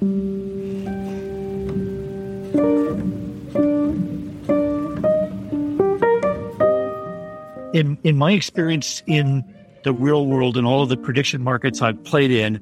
[0.00, 0.08] In
[8.02, 9.44] in my experience in
[9.84, 12.60] the real world and all of the prediction markets I've played in,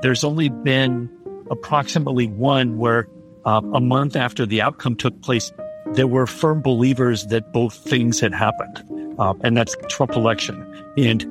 [0.00, 1.10] there's only been
[1.50, 3.06] approximately one where
[3.44, 5.52] uh, a month after the outcome took place,
[5.92, 10.64] there were firm believers that both things had happened, uh, and that's Trump election.
[10.96, 11.26] And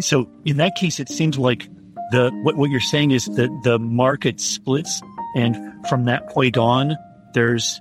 [0.00, 1.68] so, in that case, it seems like
[2.10, 5.02] the what, what you're saying is that the market splits,
[5.34, 5.56] and
[5.88, 6.96] from that point on,
[7.34, 7.80] there's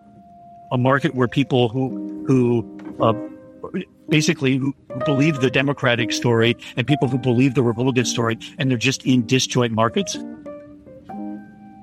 [0.72, 3.14] a market where people who who uh,
[4.10, 4.74] basically who
[5.06, 9.26] believe the Democratic story and people who believe the Republican story, and they're just in
[9.26, 10.18] disjoint markets?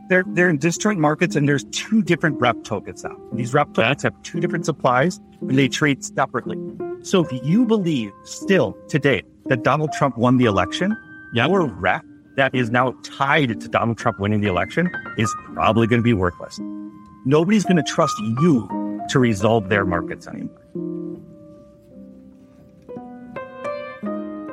[0.08, 3.16] They're, they're in disjoint markets, and there's two different rep tokens now.
[3.32, 6.58] These rep tokens have two different supplies, and they trade separately.
[7.02, 10.96] So if you believe still today that Donald Trump won the election,
[11.34, 11.48] yeah.
[11.48, 12.04] your rep
[12.36, 16.12] that is now tied to Donald Trump winning the election is probably going to be
[16.12, 16.60] worthless.
[17.24, 18.68] Nobody's going to trust you
[19.10, 20.62] to resolve their markets anymore.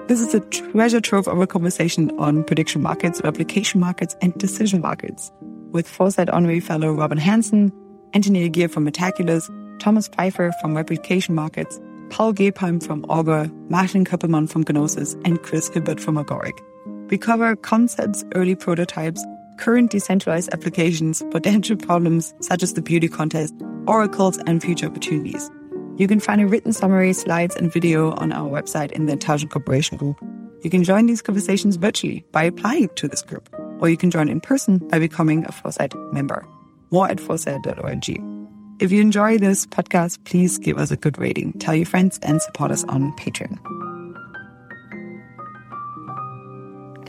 [0.08, 4.82] This is a treasure trove of a conversation on prediction markets, replication markets, and decision
[4.82, 5.32] markets
[5.72, 7.72] with Foresight Honorary Fellow Robin Hanson,
[8.14, 14.50] Anthony Aguirre from Metaculus, Thomas Pfeiffer from Replication Markets, Paul Gebheim from Augur, Martin Koeppelmann
[14.50, 16.60] from Gnosis, and Chris Hibbert from Agoric.
[17.10, 19.24] We cover concepts, early prototypes,
[19.58, 23.54] current decentralized applications, potential problems such as the beauty contest,
[23.88, 25.50] oracles, and future opportunities.
[25.98, 29.52] You can find a written summary, slides, and video on our website in the Intelligent
[29.52, 30.18] Corporation group.
[30.62, 33.48] You can join these conversations virtually by applying to this group,
[33.80, 36.46] or you can join in person by becoming a Foresight member.
[36.90, 38.10] More at foresight.org.
[38.80, 42.42] If you enjoy this podcast, please give us a good rating, tell your friends, and
[42.42, 43.93] support us on Patreon.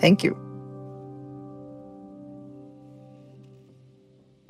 [0.05, 0.36] Thank you.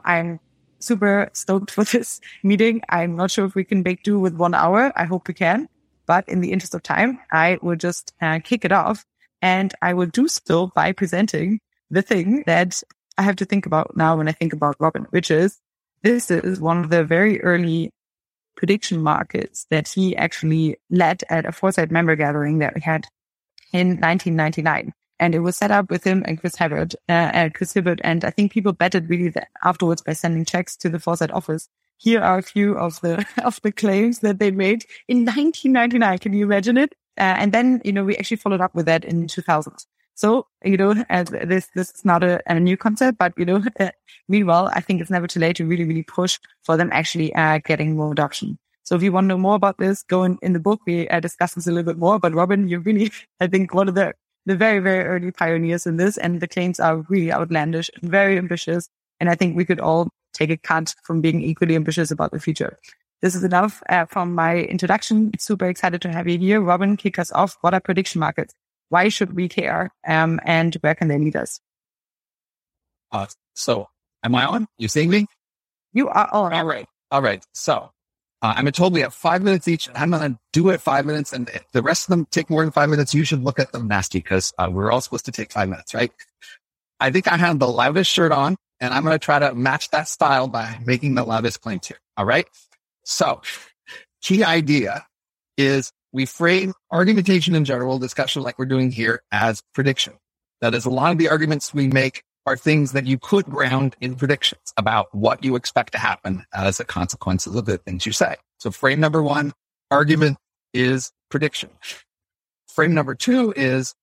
[0.05, 0.41] I'm
[0.81, 2.83] super stoked for this meeting.
[2.89, 4.93] I'm not sure if we can make do with one hour.
[4.97, 5.69] I hope we can.
[6.07, 9.05] But in the interest of time, I will just uh, kick it off
[9.41, 12.83] and I will do so by presenting the thing that
[13.17, 15.61] I have to think about now when I think about Robin, which is
[16.03, 17.93] this is one of the very early
[18.57, 23.07] prediction markets that he actually led at a Foresight member gathering that we had
[23.73, 24.93] in 1999.
[25.25, 27.99] And it was set up with him and Chris Hibbert, uh, Chris Hibbert.
[28.05, 31.67] And I think people betted really afterwards by sending checks to the Foresight office.
[31.97, 36.19] Here are a few of the, of the claims that they made in 1999.
[36.19, 36.93] Can you imagine it?
[37.17, 39.73] Uh, and then, you know, we actually followed up with that in 2000.
[40.15, 43.93] So, you know, this, this is not a, a new concept, but, you know, uh,
[44.29, 47.61] meanwhile, I think it's never too late to really, really push for them actually, uh,
[47.65, 48.59] getting more adoption.
[48.83, 50.83] So if you want to know more about this, go in, in the book.
[50.87, 53.11] We uh, discuss this a little bit more, but Robin, you're really,
[53.41, 54.13] I think one of the
[54.47, 56.17] the very, very early pioneers in this.
[56.17, 58.89] And the claims are really outlandish and very ambitious.
[59.21, 62.41] And I think we could all take a cut from being equally ambitious about the
[62.41, 62.79] future.
[63.23, 65.33] This is enough uh, from my introduction.
[65.39, 66.61] Super excited to have you here.
[66.61, 67.57] Robin, kick us off.
[67.63, 68.55] What are prediction markets?
[68.91, 69.91] Why should we care?
[70.07, 71.61] Um, and where can they lead us?
[73.11, 73.89] Uh, so
[74.23, 74.67] am I on?
[74.77, 75.27] You seeing me?
[75.93, 76.53] You are on.
[76.53, 76.87] All right.
[77.11, 77.43] All right.
[77.55, 77.91] So
[78.45, 79.89] uh, I'm told we have five minutes each.
[79.95, 82.73] I'm going to do it five minutes, and the rest of them take more than
[82.73, 85.51] five minutes, you should look at them nasty because uh, we're all supposed to take
[85.51, 86.13] five minutes, right?
[87.01, 89.89] I think I have the loudest shirt on, and I'm going to try to match
[89.93, 91.97] that style by making the loudest claims here.
[92.19, 92.47] All right.
[93.05, 93.41] So,
[94.21, 95.07] key idea
[95.57, 100.13] is we frame argumentation in general discussion like we're doing here as prediction.
[100.61, 103.97] That is a lot of the arguments we make are things that you could ground
[104.01, 108.13] in predictions about what you expect to happen as a consequence of the things you
[108.13, 108.37] say.
[108.59, 109.53] So frame number one,
[109.91, 110.37] argument
[110.73, 111.71] is prediction.
[112.69, 113.95] Frame number two is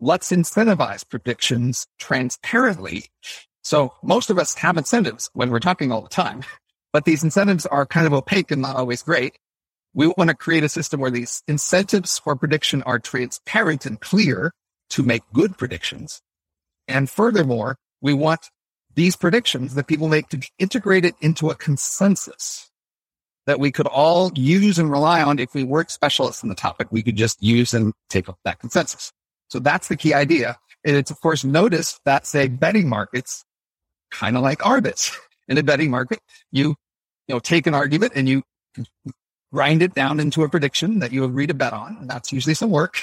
[0.00, 3.06] let's incentivize predictions transparently.
[3.62, 6.42] So most of us have incentives when we're talking all the time,
[6.92, 9.38] but these incentives are kind of opaque and not always great.
[9.94, 14.52] We want to create a system where these incentives for prediction are transparent and clear
[14.90, 16.20] to make good predictions.
[16.86, 17.76] And furthermore,
[18.06, 18.50] we want
[18.94, 22.70] these predictions that people make to be integrated into a consensus
[23.46, 25.40] that we could all use and rely on.
[25.40, 28.60] If we weren't specialists in the topic, we could just use and take up that
[28.60, 29.12] consensus.
[29.48, 30.56] So that's the key idea.
[30.84, 33.44] And it's of course notice that say betting markets
[34.12, 35.14] kind of like arbits.
[35.48, 36.18] In a betting market,
[36.50, 36.74] you,
[37.28, 38.42] you know, take an argument and you
[39.52, 41.96] grind it down into a prediction that you agree to bet on.
[42.00, 43.00] And that's usually some work.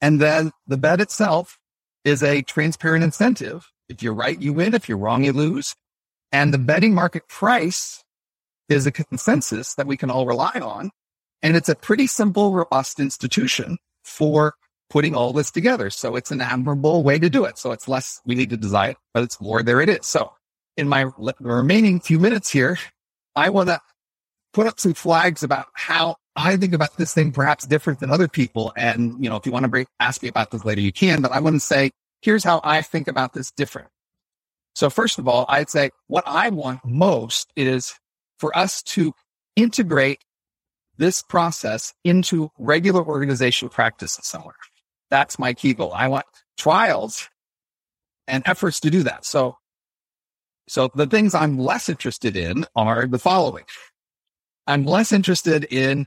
[0.00, 1.60] And then the bet itself
[2.04, 4.74] is a transparent incentive if you're right, you win.
[4.74, 5.74] If you're wrong, you lose.
[6.32, 8.04] And the betting market price
[8.68, 10.90] is a consensus that we can all rely on.
[11.42, 14.54] And it's a pretty simple, robust institution for
[14.90, 15.90] putting all this together.
[15.90, 17.58] So it's an admirable way to do it.
[17.58, 20.06] So it's less, we need to design it, but it's more there it is.
[20.06, 20.32] So
[20.76, 21.06] in my
[21.40, 22.78] remaining few minutes here,
[23.34, 23.80] I want to
[24.52, 28.28] put up some flags about how I think about this thing perhaps different than other
[28.28, 28.72] people.
[28.76, 31.32] And, you know, if you want to ask me about this later, you can, but
[31.32, 31.90] I want to say,
[32.22, 33.88] here's how I think about this different.
[34.74, 37.94] So first of all, I'd say what I want most is
[38.38, 39.12] for us to
[39.56, 40.24] integrate
[40.96, 44.54] this process into regular organizational practices somewhere.
[45.10, 45.92] That's my key goal.
[45.92, 46.26] I want
[46.56, 47.28] trials
[48.28, 49.24] and efforts to do that.
[49.24, 49.56] So,
[50.68, 53.64] so the things I'm less interested in are the following.
[54.66, 56.06] I'm less interested in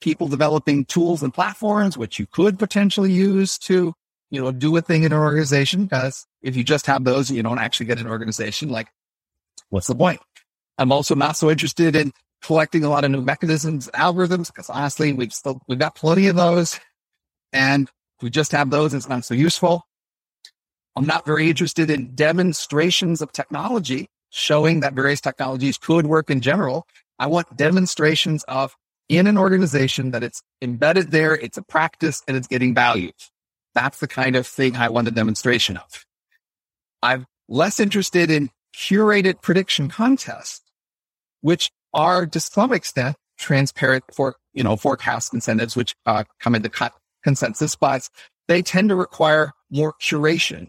[0.00, 3.94] people developing tools and platforms, which you could potentially use to,
[4.30, 5.84] you know, do a thing in an organization.
[5.84, 8.68] Because if you just have those, you don't actually get an organization.
[8.68, 8.88] Like,
[9.68, 10.20] what's the point?
[10.78, 12.12] I'm also not so interested in
[12.42, 16.36] collecting a lot of new mechanisms, algorithms, because honestly, we've still, we've got plenty of
[16.36, 16.80] those.
[17.52, 17.90] And
[18.22, 18.94] we just have those.
[18.94, 19.86] It's not so useful.
[20.96, 26.40] I'm not very interested in demonstrations of technology showing that various technologies could work in
[26.40, 26.86] general.
[27.18, 28.76] I want demonstrations of
[29.08, 33.10] in an organization that it's embedded there, it's a practice and it's getting value.
[33.74, 36.04] That's the kind of thing I want a demonstration of.
[37.02, 40.62] I'm less interested in curated prediction contests,
[41.40, 46.68] which are to some extent transparent for, you know, forecast incentives, which uh, come into
[46.68, 46.88] co-
[47.24, 48.08] consensus, but
[48.48, 50.68] they tend to require more curation.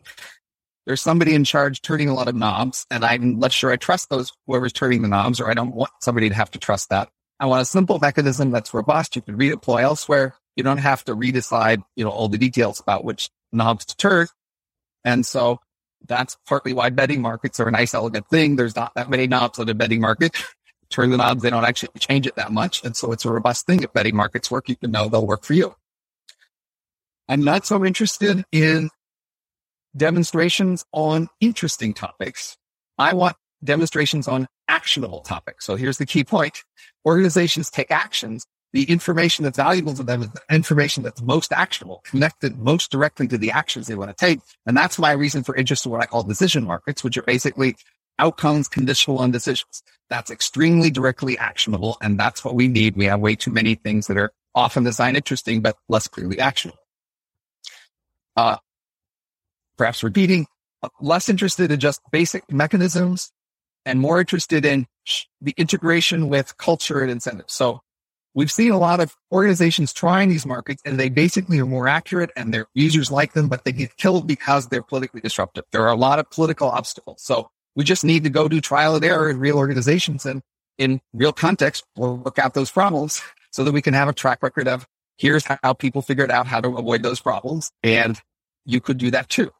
[0.85, 4.09] There's somebody in charge turning a lot of knobs, and I'm not sure I trust
[4.09, 7.09] those whoever's turning the knobs, or I don't want somebody to have to trust that.
[7.39, 9.15] I want a simple mechanism that's robust.
[9.15, 10.35] You can redeploy elsewhere.
[10.55, 14.27] You don't have to redecide, you know, all the details about which knobs to turn.
[15.03, 15.59] And so
[16.07, 18.55] that's partly why betting markets are a nice, elegant thing.
[18.55, 20.35] There's not that many knobs on a betting market.
[20.89, 22.83] Turn the knobs, they don't actually change it that much.
[22.83, 23.81] And so it's a robust thing.
[23.81, 25.73] If betting markets work, you can know they'll work for you.
[27.29, 28.89] I'm not so interested in
[29.95, 32.57] demonstrations on interesting topics.
[32.97, 35.65] I want demonstrations on actionable topics.
[35.65, 36.63] So here's the key point.
[37.05, 38.45] Organizations take actions.
[38.73, 43.27] The information that's valuable to them is the information that's most actionable, connected most directly
[43.27, 44.39] to the actions they want to take.
[44.65, 47.75] And that's my reason for interest in what I call decision markets, which are basically
[48.17, 49.83] outcomes conditional on decisions.
[50.09, 51.97] That's extremely directly actionable.
[52.01, 52.95] And that's what we need.
[52.95, 56.79] We have way too many things that are often designed interesting, but less clearly actionable.
[58.37, 58.57] Uh,
[59.77, 60.47] perhaps repeating,
[61.01, 63.31] less interested in just basic mechanisms
[63.85, 64.87] and more interested in
[65.41, 67.53] the integration with culture and incentives.
[67.53, 67.81] So
[68.33, 72.31] we've seen a lot of organizations trying these markets and they basically are more accurate
[72.35, 75.63] and their users like them, but they get killed because they're politically disruptive.
[75.71, 77.21] There are a lot of political obstacles.
[77.21, 80.41] So we just need to go do trial and error in real organizations and
[80.77, 84.41] in real context, we'll look at those problems so that we can have a track
[84.41, 84.87] record of
[85.17, 87.71] here's how people figured out how to avoid those problems.
[87.83, 88.19] And
[88.65, 89.51] you could do that too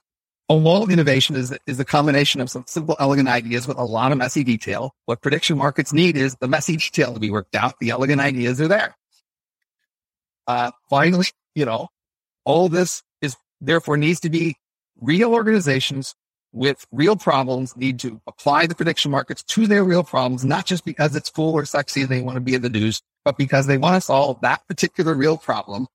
[0.52, 3.84] a lot of innovation is, is a combination of some simple, elegant ideas with a
[3.86, 4.94] lot of messy detail.
[5.06, 7.76] What prediction markets need is the messy detail to be worked out.
[7.80, 8.98] The elegant ideas are there.
[10.48, 11.88] Uh, finally, you know,
[12.44, 14.58] all this is therefore needs to be
[15.00, 16.16] real organizations
[16.52, 20.84] with real problems need to apply the prediction markets to their real problems, not just
[20.84, 23.68] because it's cool or sexy and they want to be in the news, but because
[23.68, 25.88] they want to solve that particular real problem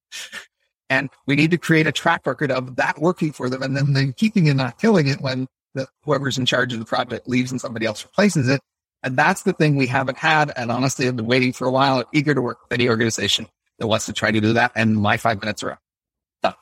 [0.88, 3.92] and we need to create a track record of that working for them and then,
[3.92, 7.50] then keeping it, not killing it when the, whoever's in charge of the project leaves
[7.50, 8.60] and somebody else replaces it.
[9.02, 10.52] And that's the thing we haven't had.
[10.56, 13.46] And honestly, I've been waiting for a while, eager to work with any organization
[13.78, 14.72] that wants to try to do that.
[14.74, 15.80] And my five minutes are up.
[16.42, 16.54] Done.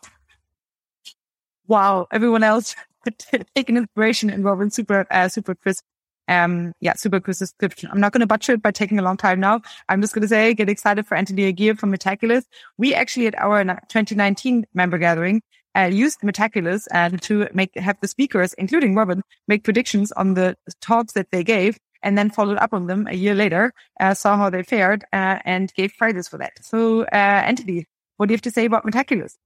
[1.66, 2.06] Wow.
[2.10, 2.74] Everyone else
[3.54, 5.84] taking inspiration and Robin super, uh, super crisp
[6.28, 7.90] um, yeah, super cool description.
[7.92, 9.60] I'm not going to butcher it by taking a long time now.
[9.88, 12.44] I'm just going to say, get excited for Anthony Aguirre from Metaculus.
[12.78, 15.42] We actually at our 2019 member gathering
[15.76, 20.56] uh, used Metaculus and to make, have the speakers, including Robin, make predictions on the
[20.80, 24.36] talks that they gave and then followed up on them a year later, uh, saw
[24.36, 26.52] how they fared, uh, and gave prizes for that.
[26.60, 27.86] So, uh, Anthony,
[28.18, 29.36] what do you have to say about Metaculus?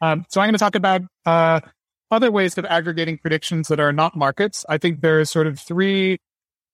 [0.00, 1.60] Um, so I'm going to talk about, uh,
[2.10, 4.64] other ways of aggregating predictions that are not markets.
[4.68, 6.18] I think there's sort of three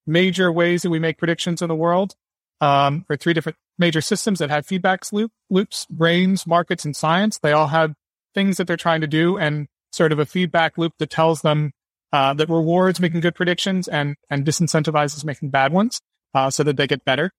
[0.07, 2.15] major ways that we make predictions in the world,
[2.61, 7.39] um, three different major systems that have feedback loop, loops, brains, markets, and science.
[7.39, 7.95] They all have
[8.35, 11.73] things that they're trying to do and sort of a feedback loop that tells them
[12.13, 16.01] uh, that rewards making good predictions and and disincentivizes making bad ones,
[16.35, 17.31] uh, so that they get better.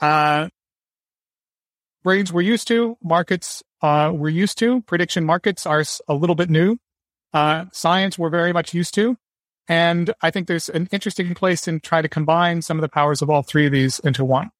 [0.00, 0.48] Uh,
[2.02, 4.80] brains we're used to, markets uh, we're used to.
[4.82, 6.78] Prediction markets are a little bit new
[7.36, 9.14] uh, science we're very much used to.
[9.68, 13.20] And I think there's an interesting place in try to combine some of the powers
[13.20, 14.50] of all three of these into one.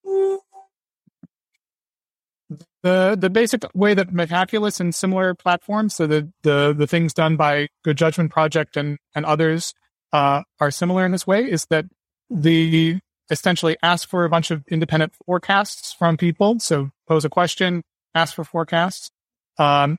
[2.82, 7.36] The the basic way that Metaculus and similar platforms, so the the the things done
[7.36, 9.72] by Good Judgment Project and and others,
[10.12, 11.86] uh, are similar in this way is that
[12.28, 12.98] the
[13.30, 16.60] essentially ask for a bunch of independent forecasts from people.
[16.60, 17.82] So pose a question,
[18.14, 19.10] ask for forecasts.
[19.58, 19.96] Um,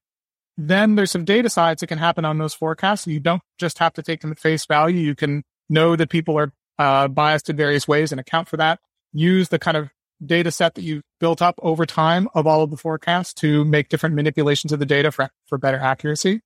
[0.57, 3.05] then there's some data science that can happen on those forecasts.
[3.05, 4.99] You don't just have to take them at face value.
[4.99, 8.79] You can know that people are uh, biased in various ways and account for that.
[9.13, 9.89] Use the kind of
[10.25, 13.89] data set that you've built up over time of all of the forecasts to make
[13.89, 16.41] different manipulations of the data for, for better accuracy,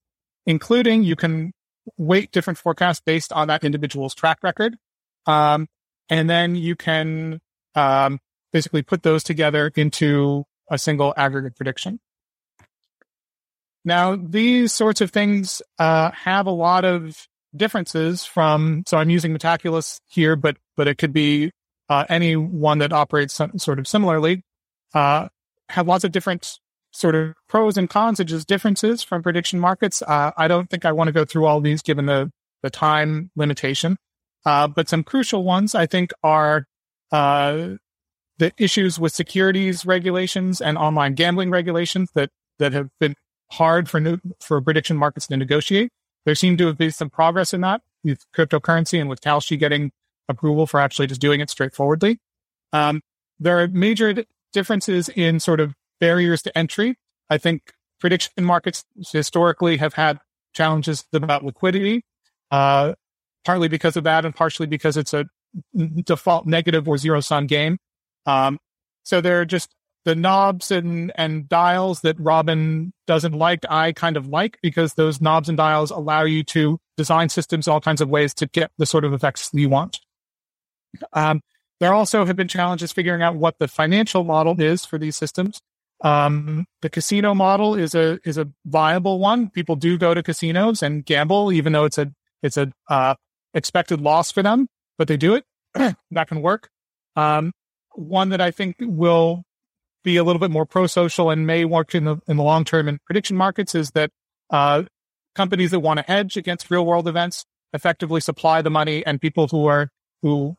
[0.46, 1.54] including you can
[1.98, 4.76] weight different forecasts based on that individual's track record.
[5.26, 5.68] Um,
[6.10, 7.40] and then you can
[7.76, 8.20] um,
[8.52, 12.00] basically put those together into a single aggregate prediction.
[13.84, 18.84] Now, these sorts of things uh, have a lot of differences from.
[18.88, 21.52] So I'm using Metaculus here, but but it could be
[21.90, 24.44] uh, any one that operates sort of similarly.
[24.94, 25.30] Uh,
[25.70, 26.60] have lots of different
[26.92, 30.02] sort of pros and cons and just differences from prediction markets.
[30.02, 33.32] Uh, I don't think I want to go through all these given the the time
[33.36, 33.98] limitation.
[34.46, 36.66] Uh, but some crucial ones I think are
[37.12, 37.70] uh,
[38.38, 43.16] the issues with securities regulations and online gambling regulations that that have been
[43.52, 45.92] hard for new, for prediction markets to negotiate.
[46.26, 49.92] There seemed to have been some progress in that with cryptocurrency and with Kalshi getting
[50.30, 52.20] approval for actually just doing it straightforwardly.
[52.74, 53.02] Um,
[53.40, 56.96] there are major differences in sort of barriers to entry.
[57.30, 60.20] I think prediction markets historically have had
[60.54, 62.04] challenges about liquidity,
[62.50, 62.94] uh,
[63.46, 65.26] partly because of that and partially because it's a
[66.04, 67.78] default negative or zero sum game.
[68.26, 68.60] Um,
[69.04, 74.18] so there are just the knobs and, and dials that Robin doesn't like, I kind
[74.18, 78.10] of like because those knobs and dials allow you to design systems all kinds of
[78.10, 80.00] ways to get the sort of effects you want.
[81.14, 81.42] Um,
[81.80, 85.62] there also have been challenges figuring out what the financial model is for these systems.
[86.04, 89.50] Um, the casino model is a is a viable one.
[89.50, 93.16] People do go to casinos and gamble, even though it's a it's a uh,
[93.54, 94.68] expected loss for them,
[94.98, 95.46] but they do it.
[96.12, 96.70] that can work.
[97.16, 97.52] Um,
[97.94, 99.44] one that I think will
[100.04, 102.88] be a little bit more pro-social and may work in the in the long term
[102.88, 104.12] in prediction markets is that
[104.50, 104.84] uh,
[105.36, 109.48] companies that want to hedge against real world events effectively supply the money, and people
[109.48, 109.90] who are
[110.22, 110.56] who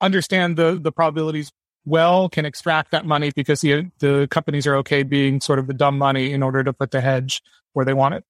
[0.00, 1.50] understand the the probabilities
[1.84, 5.74] well can extract that money because the the companies are okay being sort of the
[5.74, 7.42] dumb money in order to put the hedge
[7.72, 8.24] where they want it.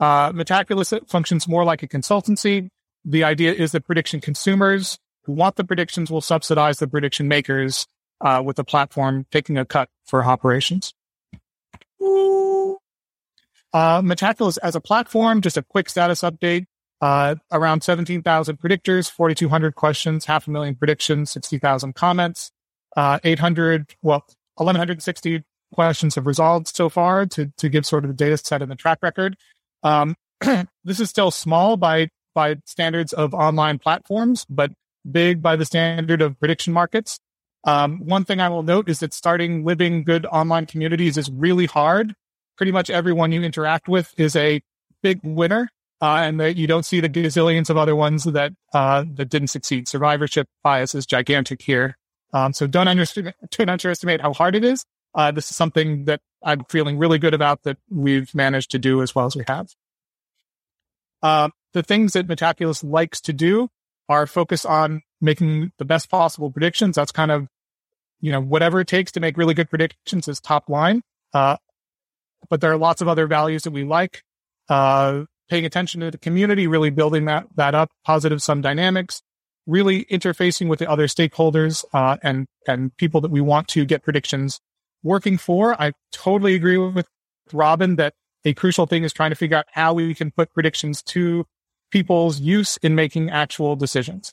[0.00, 2.68] Uh, Metaculus functions more like a consultancy.
[3.04, 7.86] The idea is that prediction consumers who want the predictions will subsidize the prediction makers
[8.20, 10.94] uh, with the platform taking a cut for operations.
[12.00, 16.66] Uh, Metaculus as a platform, just a quick status update.
[17.00, 22.50] Uh, around 17,000 predictors, 4,200 questions, half a million predictions, 60,000 comments,
[22.96, 24.24] uh, 800, well,
[24.56, 28.70] 1,160 questions have resolved so far to, to give sort of the data set and
[28.70, 29.36] the track record.
[29.84, 30.16] Um,
[30.84, 34.72] this is still small by, by standards of online platforms, but
[35.08, 37.20] big by the standard of prediction markets.
[37.64, 41.66] Um, one thing I will note is that starting living good online communities is really
[41.66, 42.14] hard.
[42.56, 44.62] Pretty much everyone you interact with is a
[45.02, 45.68] big winner,
[46.00, 49.48] uh, and that you don't see the gazillions of other ones that uh, that didn't
[49.48, 49.88] succeed.
[49.88, 51.96] Survivorship bias is gigantic here,
[52.32, 54.84] um, so don't underestimate don't underestimate how hard it is.
[55.14, 59.02] Uh, this is something that I'm feeling really good about that we've managed to do
[59.02, 59.68] as well as we have.
[61.22, 63.68] Uh, the things that Metaculus likes to do
[64.08, 66.96] are focus on making the best possible predictions.
[66.96, 67.48] That's kind of,
[68.20, 71.02] you know, whatever it takes to make really good predictions is top line.
[71.32, 71.56] Uh,
[72.48, 74.22] but there are lots of other values that we like.
[74.68, 79.22] Uh, paying attention to the community, really building that, that up, positive sum dynamics,
[79.66, 84.02] really interfacing with the other stakeholders, uh, and, and people that we want to get
[84.02, 84.60] predictions
[85.02, 85.80] working for.
[85.80, 87.06] I totally agree with
[87.52, 91.02] Robin that a crucial thing is trying to figure out how we can put predictions
[91.02, 91.46] to
[91.90, 94.32] people's use in making actual decisions.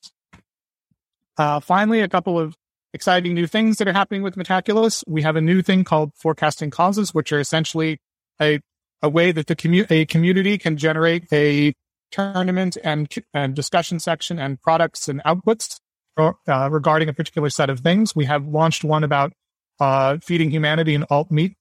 [1.37, 2.55] Uh, finally, a couple of
[2.93, 5.03] exciting new things that are happening with Metaculus.
[5.07, 7.99] We have a new thing called forecasting causes, which are essentially
[8.41, 8.61] a,
[9.01, 11.73] a way that the commu- a community can generate a
[12.11, 15.79] tournament and, and discussion section and products and outputs
[16.17, 18.15] uh, regarding a particular set of things.
[18.15, 19.33] We have launched one about
[19.79, 21.57] uh, feeding humanity and alt meat.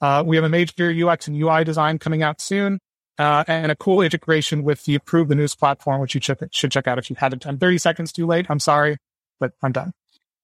[0.00, 2.78] Uh, we have a major UX and UI design coming out soon
[3.18, 6.72] uh, and a cool integration with the Approve the News platform, which you should, should
[6.72, 7.46] check out if you hadn't.
[7.46, 8.46] I'm 30 seconds too late.
[8.48, 8.96] I'm sorry,
[9.40, 9.92] but I'm done.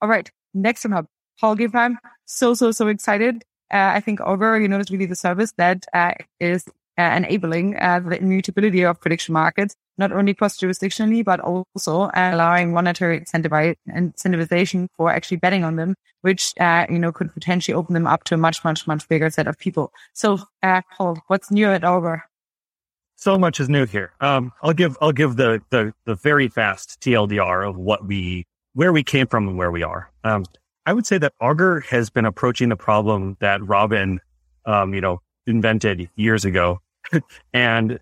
[0.00, 0.30] All right.
[0.54, 1.06] Next one up,
[1.40, 1.96] Paul Gebheim.
[2.26, 3.44] So, so, so excited.
[3.72, 6.64] Uh, I think Augur, you know, is really the service that uh, is
[6.98, 12.72] uh, enabling uh, the immutability of prediction markets, not only cross jurisdictionally, but also allowing
[12.72, 18.06] monetary incentivization for actually betting on them, which, uh, you know, could potentially open them
[18.06, 19.92] up to a much, much, much bigger set of people.
[20.12, 22.24] So, Paul, what's new at Augur?
[23.20, 24.12] So much is new here.
[24.20, 28.92] Um, I'll give I'll give the, the the very fast TLDR of what we where
[28.92, 30.10] we came from and where we are.
[30.24, 30.44] Um,
[30.86, 34.20] I would say that Augur has been approaching the problem that Robin,
[34.64, 36.80] um, you know, invented years ago,
[37.52, 38.00] and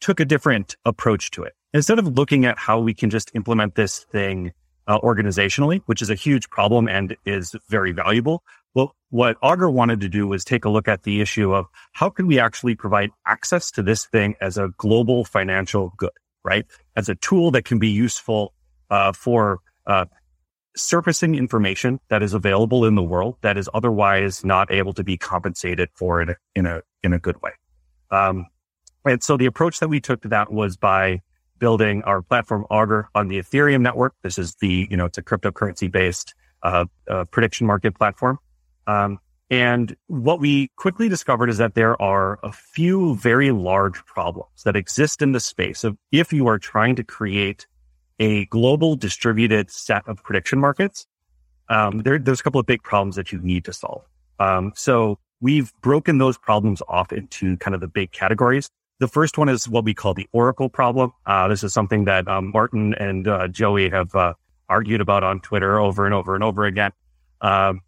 [0.00, 1.54] took a different approach to it.
[1.72, 4.52] Instead of looking at how we can just implement this thing
[4.86, 8.42] uh, organizationally, which is a huge problem and is very valuable,
[9.14, 12.26] what Augur wanted to do was take a look at the issue of how can
[12.26, 16.10] we actually provide access to this thing as a global financial good,
[16.42, 16.66] right?
[16.96, 18.54] As a tool that can be useful
[18.90, 20.06] uh, for uh,
[20.74, 25.16] surfacing information that is available in the world that is otherwise not able to be
[25.16, 27.52] compensated for in a in a in a good way.
[28.10, 28.46] Um,
[29.04, 31.22] and so the approach that we took to that was by
[31.60, 34.16] building our platform Augur on the Ethereum network.
[34.24, 38.40] This is the you know it's a cryptocurrency based uh, uh, prediction market platform.
[38.86, 39.18] Um,
[39.50, 44.74] and what we quickly discovered is that there are a few very large problems that
[44.74, 47.66] exist in the space of if you are trying to create
[48.18, 51.06] a global distributed set of prediction markets.
[51.68, 54.02] Um, there, there's a couple of big problems that you need to solve.
[54.38, 58.70] Um, so we've broken those problems off into kind of the big categories.
[59.00, 61.12] The first one is what we call the Oracle problem.
[61.26, 64.34] Uh, this is something that um, Martin and uh, Joey have uh,
[64.68, 66.92] argued about on Twitter over and over and over again.
[67.40, 67.80] Um,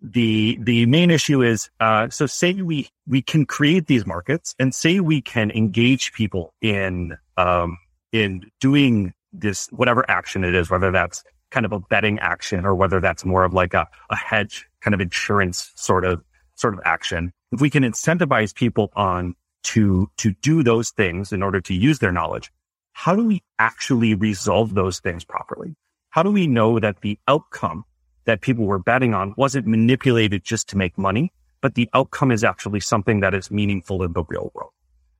[0.00, 4.74] the the main issue is uh, so say we we can create these markets and
[4.74, 7.78] say we can engage people in um,
[8.12, 12.74] in doing this whatever action it is, whether that's kind of a betting action or
[12.74, 16.22] whether that's more of like a, a hedge kind of insurance sort of
[16.56, 17.32] sort of action.
[17.52, 19.34] If we can incentivize people on
[19.64, 22.52] to to do those things in order to use their knowledge,
[22.92, 25.74] how do we actually resolve those things properly?
[26.10, 27.84] How do we know that the outcome
[28.26, 32.44] that people were betting on wasn't manipulated just to make money, but the outcome is
[32.44, 34.72] actually something that is meaningful in the real world.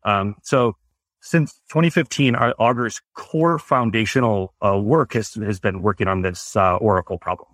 [0.04, 0.76] Um, so
[1.20, 6.76] since 2015, our Augur's core foundational uh, work has, has been working on this uh,
[6.76, 7.48] Oracle problem.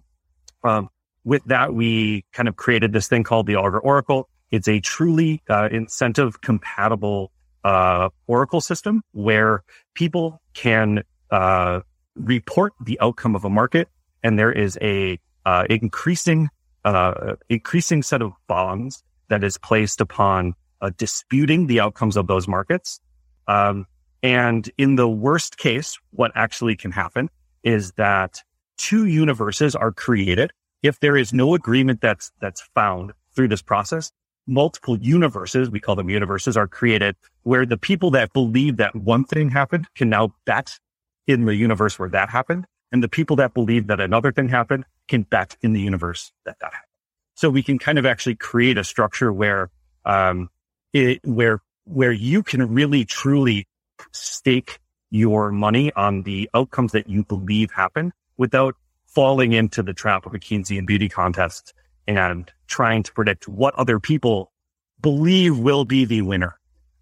[0.64, 0.90] Um,
[1.24, 4.28] with that, we kind of created this thing called the Augur Oracle.
[4.50, 7.32] It's a truly uh, incentive compatible
[7.64, 9.62] uh, Oracle system where
[9.94, 11.80] people can uh,
[12.14, 13.88] report the outcome of a market,
[14.22, 16.48] and there is a uh, increasing
[16.84, 22.48] uh, increasing set of bonds that is placed upon uh, disputing the outcomes of those
[22.48, 23.00] markets.
[23.46, 23.86] Um,
[24.22, 27.30] and in the worst case, what actually can happen
[27.62, 28.40] is that
[28.78, 30.50] two universes are created.
[30.82, 34.10] If there is no agreement that's that's found through this process,
[34.46, 39.24] multiple universes, we call them universes, are created where the people that believe that one
[39.24, 40.78] thing happened can now bet
[41.26, 42.66] in the universe where that happened.
[42.92, 46.58] And the people that believe that another thing happened can bet in the universe that
[46.60, 46.88] that happened.
[47.34, 49.70] So we can kind of actually create a structure where,
[50.04, 50.50] um,
[50.92, 53.66] it, where, where you can really truly
[54.12, 54.78] stake
[55.10, 58.76] your money on the outcomes that you believe happen without
[59.06, 61.74] falling into the trap of a Keynesian beauty contest
[62.06, 64.52] and trying to predict what other people
[65.00, 66.58] believe will be the winner.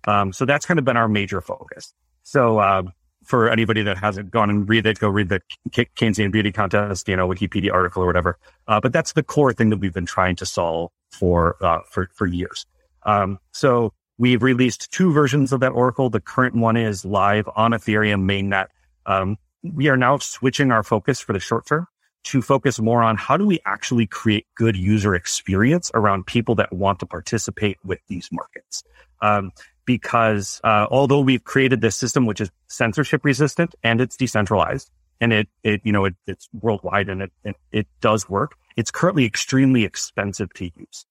[0.06, 1.94] Um, so that's kind of been our major focus.
[2.22, 2.92] So, um,
[3.30, 5.40] for anybody that hasn't gone and read it, go read the
[5.70, 8.36] Keynesian Beauty Contest, you know, Wikipedia article or whatever.
[8.66, 12.10] Uh, but that's the core thing that we've been trying to solve for uh, for
[12.12, 12.66] for years.
[13.04, 16.10] Um, so we've released two versions of that Oracle.
[16.10, 18.66] The current one is live on Ethereum mainnet.
[19.06, 21.86] Um, we are now switching our focus for the short term
[22.24, 26.72] to focus more on how do we actually create good user experience around people that
[26.72, 28.82] want to participate with these markets.
[29.22, 29.52] Um,
[29.96, 34.88] because uh, although we've created this system which is censorship resistant and it's decentralized
[35.20, 38.92] and it it you know it, it's worldwide and it, it it does work, it's
[38.92, 41.06] currently extremely expensive to use.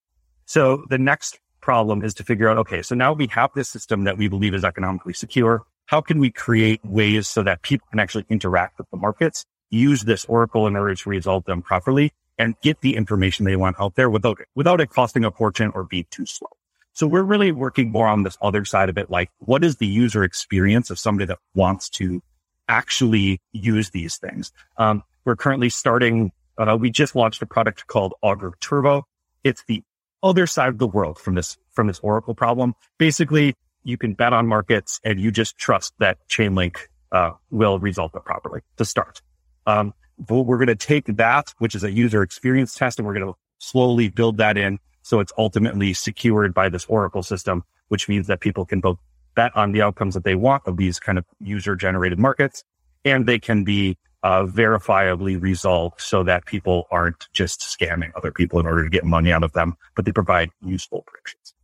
[0.46, 4.06] So the next problem is to figure out okay, so now we have this system
[4.06, 5.64] that we believe is economically secure.
[5.88, 10.04] How can we create ways so that people can actually interact with the markets, use
[10.04, 13.96] this Oracle in order to resolve them properly, and get the information they want out
[13.96, 16.59] there without without it costing a fortune or be too slow?
[16.94, 19.10] So we're really working more on this other side of it.
[19.10, 22.22] Like what is the user experience of somebody that wants to
[22.68, 24.52] actually use these things?
[24.78, 29.06] Um, we're currently starting, uh, we just launched a product called Augur Turbo.
[29.44, 29.84] It's the
[30.22, 32.76] other side of the world from this, from this Oracle problem.
[32.98, 36.78] Basically, you can bet on markets and you just trust that Chainlink,
[37.12, 39.22] uh, will resolve it properly to start.
[39.66, 43.14] Um, but we're going to take that, which is a user experience test, and we're
[43.14, 48.08] going to slowly build that in so it's ultimately secured by this Oracle system, which
[48.08, 49.00] means that people can both
[49.34, 52.64] bet on the outcomes that they want of these kind of user generated markets
[53.04, 58.60] and they can be uh, verifiably resolved so that people aren't just scamming other people
[58.60, 61.56] in order to get money out of them, but they provide useful predictions.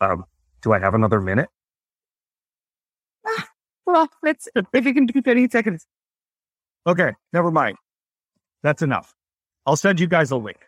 [0.00, 0.24] Um,
[0.62, 1.50] do I have another minute?
[3.84, 5.86] well, let's, if you can do 30 seconds.
[6.86, 7.76] Okay, never mind.
[8.62, 9.14] That's enough.
[9.66, 10.58] I'll send you guys a link.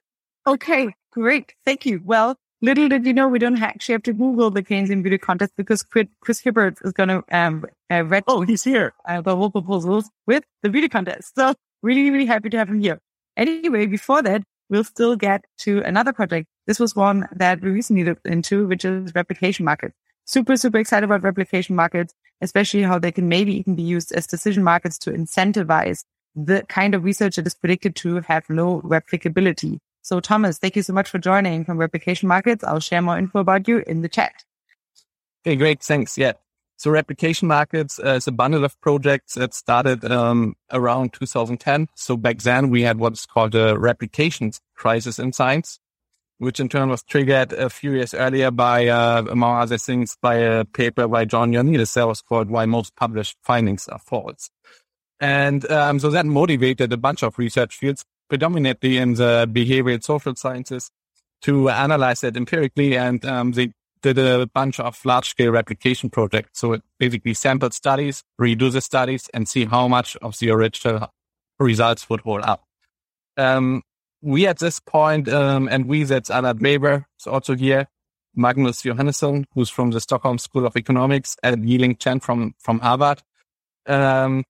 [0.46, 1.55] Okay, great.
[1.64, 2.02] Thank you.
[2.05, 5.52] Well, little did you know, we don't actually have to Google the Keynesian Beauty Contest
[5.57, 8.92] because Chris Hibbert is going to um, uh, read oh, he's here.
[9.09, 11.35] Uh, the whole proposals with the beauty contest.
[11.35, 13.00] So really, really happy to have him here.
[13.37, 16.48] Anyway, before that, we'll still get to another project.
[16.66, 19.94] This was one that we recently looked into, which is replication markets.
[20.26, 24.26] Super, super excited about replication markets, especially how they can maybe even be used as
[24.26, 29.79] decision markets to incentivize the kind of research that is predicted to have low replicability.
[30.07, 32.62] So Thomas, thank you so much for joining from replication markets.
[32.62, 34.45] I'll share more info about you in the chat.
[35.45, 35.83] Okay, great.
[35.83, 36.16] Thanks.
[36.16, 36.35] Yeah.
[36.77, 41.88] So replication markets uh, is a bundle of projects that started um, around 2010.
[41.97, 45.81] So back then we had what's called a replication crisis in science,
[46.38, 50.37] which in turn was triggered a few years earlier by, uh, among other things, by
[50.37, 54.51] a paper by John Ioannidis that was called Why Most Published Findings Are False.
[55.19, 60.35] And um, so that motivated a bunch of research fields, predominantly in the behavioral social
[60.35, 60.91] sciences,
[61.43, 62.97] to analyze that empirically.
[62.97, 66.61] And um, they did a bunch of large scale replication projects.
[66.61, 71.12] So it basically sampled studies, redo the studies and see how much of the original
[71.59, 72.65] results would hold up.
[73.37, 73.83] Um,
[74.23, 77.87] we at this point, um, and we, that's Anna Dreber, is also here,
[78.35, 83.23] Magnus Johannesson, who's from the Stockholm School of Economics, and Yiling Chen from, from Harvard.
[83.87, 84.45] Um,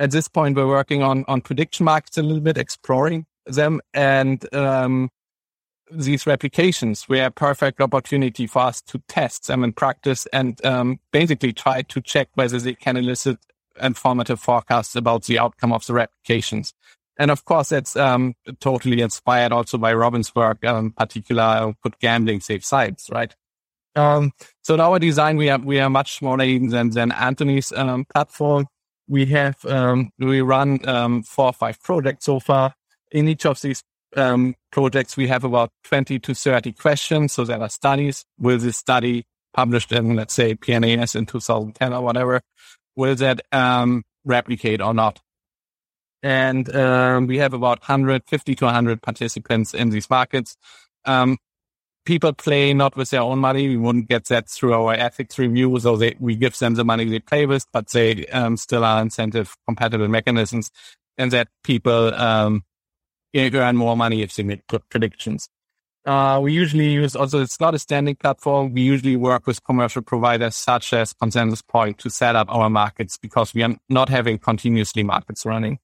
[0.00, 4.52] at this point, we're working on, on prediction markets a little bit, exploring them and,
[4.54, 5.10] um,
[5.92, 11.00] these replications were a perfect opportunity for us to test them in practice and um,
[11.12, 13.38] basically try to check whether they can elicit
[13.80, 16.74] informative forecasts about the outcome of the replications.
[17.18, 22.40] And of course, that's um, totally inspired also by Robin's work, um, particular Could Gambling
[22.40, 23.34] Save Science, right?
[23.96, 24.32] Um,
[24.62, 28.68] so in our design, we are we are much smaller than than Anthony's um, platform.
[29.10, 32.74] We have um, we run um, four or five projects so far.
[33.10, 33.82] In each of these
[34.16, 37.32] um, projects, we have about 20 to 30 questions.
[37.32, 38.24] So there are studies.
[38.38, 42.40] Will this study published in, let's say, PNAS in 2010 or whatever,
[42.94, 45.20] will that um, replicate or not?
[46.22, 50.56] And um, we have about 150 to 100 participants in these markets.
[52.04, 53.68] People play not with their own money.
[53.68, 55.78] We wouldn't get that through our ethics review.
[55.80, 59.02] So they, we give them the money they play with, but they um, still are
[59.02, 60.70] incentive compatible mechanisms
[61.18, 62.64] and that people um,
[63.34, 65.48] earn more money if they make predictions.
[66.06, 68.72] Uh, we usually use also, it's not a standing platform.
[68.72, 73.18] We usually work with commercial providers such as Consensus Point to set up our markets
[73.18, 75.78] because we are not having continuously markets running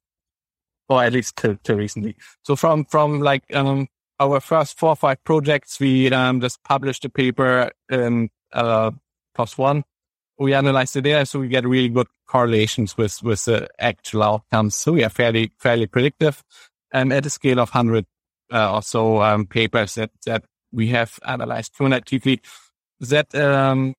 [0.88, 2.16] or at least till, till recently.
[2.42, 7.04] So from, from like, um, our first four or five projects, we, um, just published
[7.04, 8.90] a paper in, uh,
[9.36, 9.84] PLOS ONE.
[10.38, 14.74] We analyzed the data, so we get really good correlations with, with the actual outcomes.
[14.74, 16.42] So we are fairly, fairly predictive
[16.92, 18.04] um, at a scale of 100
[18.52, 22.40] uh, or so um, papers that, that we have analyzed cumulatively.
[23.00, 23.94] That um,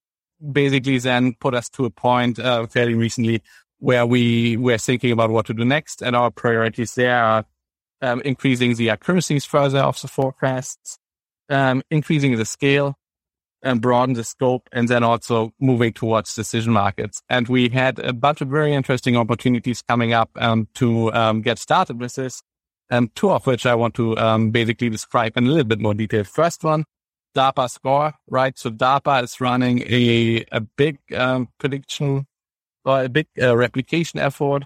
[0.52, 3.42] basically then put us to a point uh, fairly recently
[3.80, 6.02] where we were thinking about what to do next.
[6.02, 7.46] And our priorities there are
[8.02, 10.98] um, increasing the accuracies further of the forecasts,
[11.50, 12.96] um, increasing the scale,
[13.64, 17.22] and broaden the scope, and then also moving towards decision markets.
[17.28, 21.58] And we had a bunch of very interesting opportunities coming up um, to um, get
[21.58, 22.44] started with this
[22.90, 25.94] um, two of which I want to um, basically describe in a little bit more
[25.94, 26.24] detail.
[26.24, 26.86] First one,
[27.36, 28.58] DARPA score, right?
[28.58, 31.00] So DARPA is running a, a big
[31.60, 32.28] prediction
[32.86, 34.64] or a big uh, replication effort.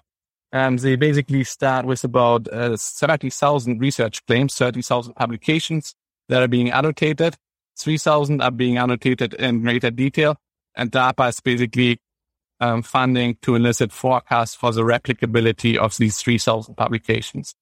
[0.53, 5.95] Um, they basically start with about uh, 30,000 research claims, 30,000 publications
[6.27, 7.37] that are being annotated.
[7.79, 10.35] 3,000 are being annotated in greater detail.
[10.75, 11.99] And DARPA is basically
[12.59, 17.55] um, funding to elicit forecasts for the replicability of these 3,000 publications.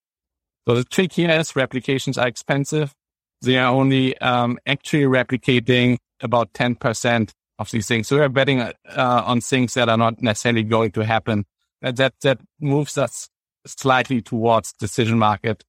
[0.67, 2.93] So the trick here is replications are expensive.
[3.41, 8.07] They are only um, actually replicating about 10% of these things.
[8.07, 11.45] So we're betting uh, on things that are not necessarily going to happen.
[11.81, 13.29] That, that, moves us
[13.65, 15.63] slightly towards decision market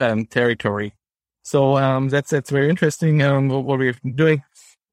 [0.00, 0.94] um, territory.
[1.42, 4.42] So um, that's that's very interesting um, what we're doing.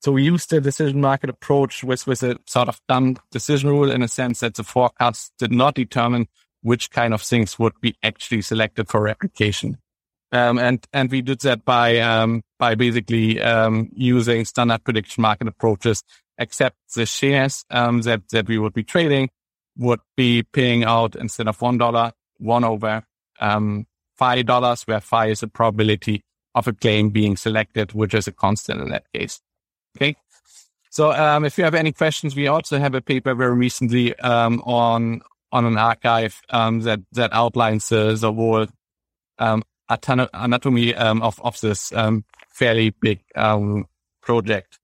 [0.01, 3.91] So we use the decision market approach with with a sort of dumb decision rule
[3.91, 6.27] in a sense that the forecast did not determine
[6.61, 9.77] which kind of things would be actually selected for replication.
[10.31, 15.47] Um, and, and we did that by, um, by basically, um, using standard prediction market
[15.47, 16.01] approaches,
[16.39, 19.29] except the shares, um, that, that we would be trading
[19.77, 23.03] would be paying out instead of $1, one over,
[23.39, 23.85] um,
[24.19, 28.81] $5, where five is the probability of a claim being selected, which is a constant
[28.81, 29.41] in that case.
[29.97, 30.15] Okay.
[30.89, 34.61] So um, if you have any questions, we also have a paper very recently um,
[34.61, 38.67] on on an archive um, that that outlines the, the whole
[39.39, 43.19] um, anatomy um, of of this um, fairly big
[44.21, 44.79] project.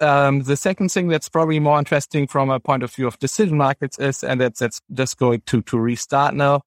[0.00, 3.98] The second thing that's probably more interesting from a point of view of decision markets
[3.98, 6.62] is, and that's that's just going to to restart now,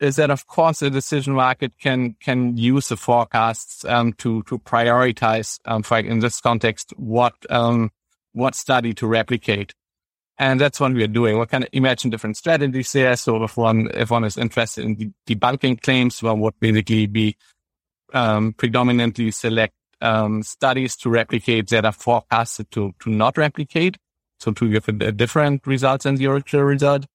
[0.00, 4.58] is that of course a decision market can can use the forecasts um, to to
[4.58, 7.90] prioritize, um, for in this context, what um,
[8.32, 9.72] what study to replicate,
[10.38, 11.38] and that's what we are doing.
[11.38, 13.16] We can imagine different strategies there.
[13.16, 17.36] So if one if one is interested in de- debunking claims, one would basically be
[18.12, 23.96] um, predominantly select um, studies to replicate that are forecasted to to not replicate,
[24.40, 27.06] so to give a, a different result than the original result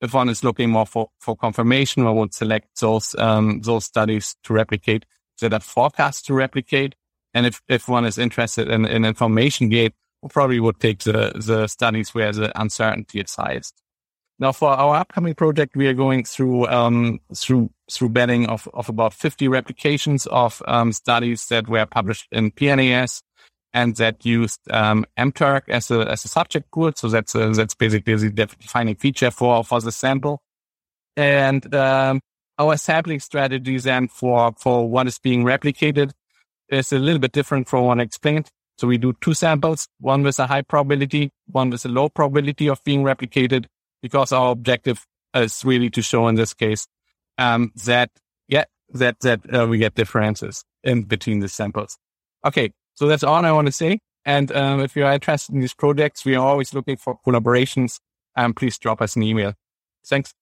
[0.00, 4.36] if one is looking more for, for confirmation, one would select those, um, those studies
[4.44, 5.06] to replicate
[5.40, 6.94] that are forecast to replicate.
[7.34, 11.32] And if, if one is interested in, in information gate, we probably would take the,
[11.34, 13.82] the studies where the uncertainty is highest.
[14.38, 18.88] Now for our upcoming project, we are going through, um, through, through betting of, of
[18.88, 23.22] about 50 replications of, um, studies that were published in PNAS
[23.76, 26.92] and that used um, mTurk as a as a subject pool.
[26.96, 30.40] So that's a, that's basically the defining feature for for the sample.
[31.14, 32.20] And um,
[32.58, 36.12] our sampling strategy then for for what is being replicated
[36.70, 38.48] is a little bit different from what I explained.
[38.78, 42.68] So we do two samples, one with a high probability, one with a low probability
[42.68, 43.66] of being replicated,
[44.06, 46.86] because our objective is really to show in this case
[47.38, 48.10] um, that
[48.46, 51.98] yeah that that uh, we get differences in between the samples.
[52.44, 53.98] Okay, so that's all I want to say.
[54.24, 57.98] And um, if you're interested in these projects, we are always looking for collaborations.
[58.36, 59.54] Um, please drop us an email.
[60.06, 60.32] Thanks.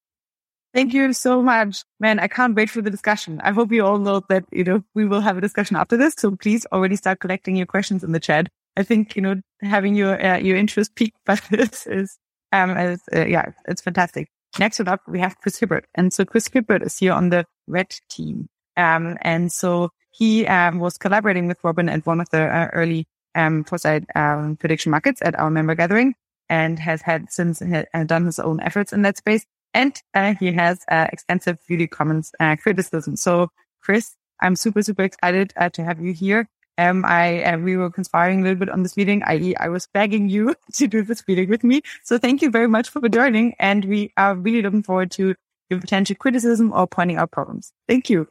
[0.74, 2.18] Thank you so much, man.
[2.18, 3.40] I can't wait for the discussion.
[3.44, 6.14] I hope you all know that, you know, we will have a discussion after this.
[6.18, 8.48] So please already start collecting your questions in the chat.
[8.76, 12.18] I think, you know, having your, uh, your interest peaked by this is,
[12.54, 14.28] um, uh, yeah, it's fantastic.
[14.58, 15.86] Next up, we have Chris Hibbert.
[15.94, 18.48] And so Chris Hibbert is here on the red team.
[18.76, 23.06] Um, and so he um, was collaborating with Robin at one of the uh, early
[23.34, 26.14] um, foresight um, prediction markets at our member gathering
[26.48, 29.44] and has had since uh, done his own efforts in that space.
[29.72, 33.16] And uh, he has uh, extensive beauty commons uh, criticism.
[33.16, 33.48] So,
[33.82, 36.48] Chris, I'm super, super excited uh, to have you here.
[36.76, 39.54] Um, I, we were conspiring a little bit on this meeting, i.e.
[39.56, 41.82] I was begging you to do this meeting with me.
[42.02, 43.54] So thank you very much for joining.
[43.58, 45.34] And we are really looking forward to
[45.70, 47.72] your potential criticism or pointing out problems.
[47.88, 48.28] Thank you.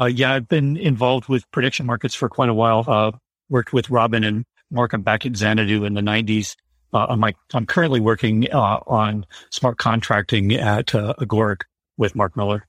[0.00, 2.84] Uh, yeah, I've been involved with prediction markets for quite a while.
[2.86, 3.12] Uh,
[3.48, 4.92] worked with Robin and Mark.
[4.92, 6.56] I'm back at Xanadu in the 90s.
[6.92, 11.62] Uh, I'm, like, I'm currently working uh, on smart contracting at uh, Agoric
[11.96, 12.66] with Mark Miller.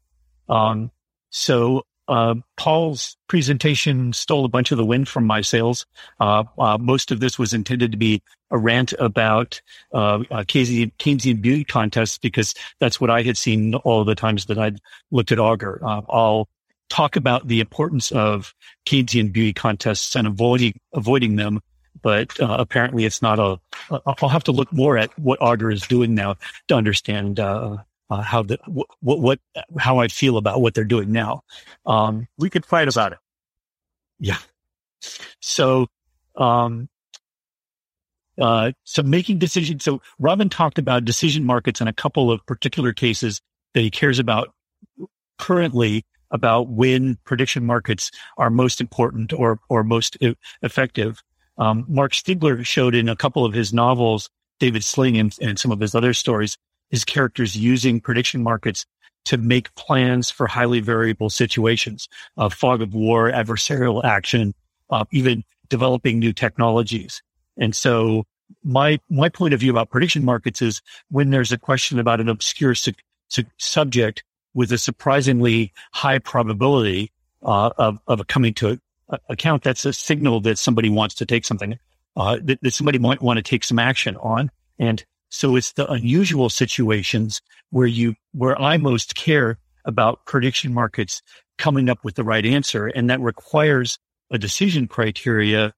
[0.47, 0.91] Um,
[1.29, 5.85] so uh, Paul's presentation stole a bunch of the wind from my sails.
[6.19, 9.61] Uh, uh, most of this was intended to be a rant about
[9.93, 14.57] uh, Keynesian, Keynesian beauty contests because that's what I had seen all the times that
[14.57, 14.79] I'd
[15.11, 15.79] looked at Augur.
[15.83, 16.49] I'll
[16.89, 18.53] talk about the importance of
[18.85, 21.61] Keynesian beauty contests and avoiding avoiding them.
[22.01, 23.59] But uh, apparently, it's not a.
[24.05, 26.35] I'll have to look more at what Augur is doing now
[26.67, 27.39] to understand
[28.09, 29.39] uh, how the what, what
[29.77, 31.43] how I feel about what they're doing now.
[31.85, 33.19] Um, we could fight about it.
[34.19, 34.37] Yeah.
[35.41, 35.87] So,
[36.35, 36.89] um,
[38.39, 39.83] uh, so making decisions.
[39.83, 43.41] So Robin talked about decision markets in a couple of particular cases
[43.73, 44.53] that he cares about
[45.37, 50.17] currently about when prediction markets are most important or, or most
[50.61, 51.21] effective.
[51.57, 55.71] Um, Marc Stiegler showed in a couple of his novels, David Sling and, and some
[55.71, 56.57] of his other stories,
[56.89, 58.85] his characters using prediction markets
[59.25, 64.53] to make plans for highly variable situations, uh, fog of war, adversarial action,
[64.89, 67.21] uh, even developing new technologies.
[67.57, 68.25] And so
[68.63, 72.29] my, my point of view about prediction markets is when there's a question about an
[72.29, 72.91] obscure su-
[73.29, 78.79] su- subject, with a surprisingly high probability uh, of, of coming to
[79.29, 81.77] account, that's a signal that somebody wants to take something,
[82.15, 84.51] uh, that, that somebody might want to take some action on.
[84.79, 87.41] And so it's the unusual situations
[87.71, 91.23] where you, where I most care about prediction markets
[91.57, 92.85] coming up with the right answer.
[92.85, 93.97] And that requires
[94.29, 95.73] a decision criteria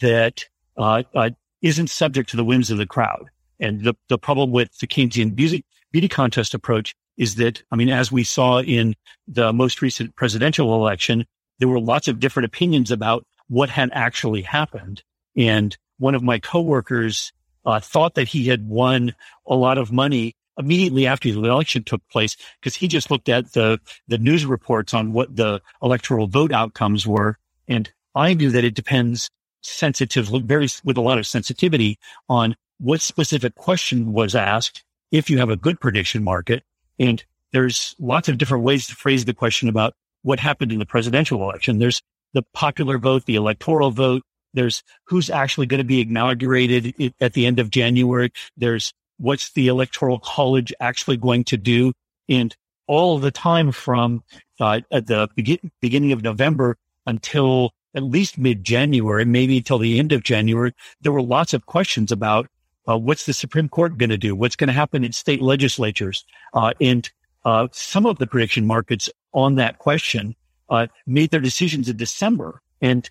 [0.00, 0.44] that
[0.76, 1.30] uh, uh,
[1.62, 3.24] not subject to the whims of the crowd.
[3.58, 7.88] And the, the problem with the Keynesian beauty, beauty contest approach is that, I mean,
[7.88, 8.94] as we saw in
[9.26, 11.26] the most recent presidential election,
[11.58, 15.02] there were lots of different opinions about what had actually happened.
[15.36, 17.32] And one of my coworkers
[17.64, 19.14] uh, thought that he had won
[19.46, 23.52] a lot of money immediately after the election took place because he just looked at
[23.52, 27.38] the, the news reports on what the electoral vote outcomes were.
[27.68, 29.30] And I knew that it depends
[29.62, 31.98] sensitive, very with a lot of sensitivity
[32.28, 34.84] on what specific question was asked.
[35.10, 36.64] If you have a good prediction market,
[36.98, 37.22] and
[37.52, 41.42] there's lots of different ways to phrase the question about what happened in the presidential
[41.42, 41.78] election.
[41.78, 44.22] There's the popular vote, the electoral vote.
[44.54, 48.32] There's who's actually going to be inaugurated at the end of January.
[48.56, 51.92] There's what's the electoral college actually going to do?
[52.28, 52.54] And
[52.86, 54.22] all the time from
[54.60, 59.98] uh, at the begin- beginning of November until at least mid January, maybe till the
[59.98, 62.48] end of January, there were lots of questions about
[62.88, 64.34] uh, what's the Supreme Court going to do?
[64.34, 66.24] What's going to happen in state legislatures?
[66.52, 67.08] Uh, and
[67.44, 70.34] uh, some of the prediction markets on that question
[70.68, 73.08] uh, made their decisions in December, and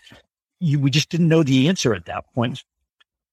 [0.62, 2.64] you, we just didn't know the answer at that point.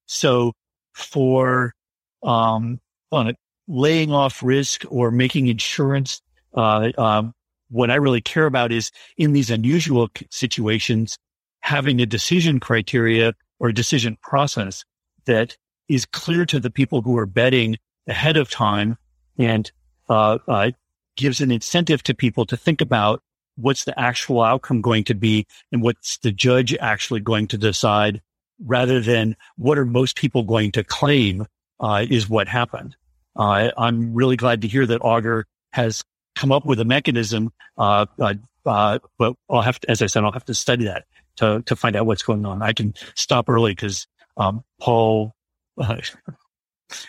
[0.07, 0.53] So
[0.93, 1.75] for
[2.23, 2.81] um,
[3.13, 3.35] on
[3.69, 6.23] laying off risk or making insurance,
[6.55, 7.35] uh, um,
[7.71, 11.19] what I really care about is in these unusual situations,
[11.61, 14.85] having a decision criteria or decision process
[15.27, 15.57] that
[15.89, 18.97] is clear to the people who are betting ahead of time
[19.37, 19.71] and
[20.09, 20.71] uh, uh,
[21.17, 23.23] gives an incentive to people to think about
[23.59, 28.23] what's the actual outcome going to be and what's the judge actually going to decide
[28.65, 31.47] rather than what are most people going to claim
[31.81, 32.97] uh, is what happened.
[33.37, 38.07] Uh, I'm really glad to hear that Augur has come up with a mechanism, uh,
[38.19, 38.35] uh,
[38.67, 41.05] uh, but I'll have to, as I said, I'll have to study that
[41.37, 42.63] to, to find out what's going on.
[42.63, 45.35] I can stop early because um, Paul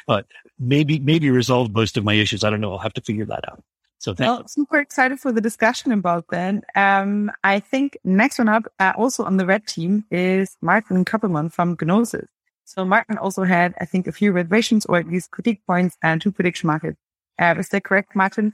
[0.07, 0.21] uh,
[0.59, 2.43] maybe maybe resolved most of my issues.
[2.43, 2.73] I don't know.
[2.73, 3.63] I'll have to figure that out.
[3.99, 6.63] So thank well, super excited for the discussion about that.
[6.75, 11.51] Um, I think next one up, uh, also on the red team, is Martin Koeppelmann
[11.51, 12.29] from Gnosis.
[12.63, 16.21] So Martin also had, I think, a few reservations or at least critique points and
[16.21, 16.97] two prediction markets.
[17.37, 18.53] Uh, is that correct, Martin?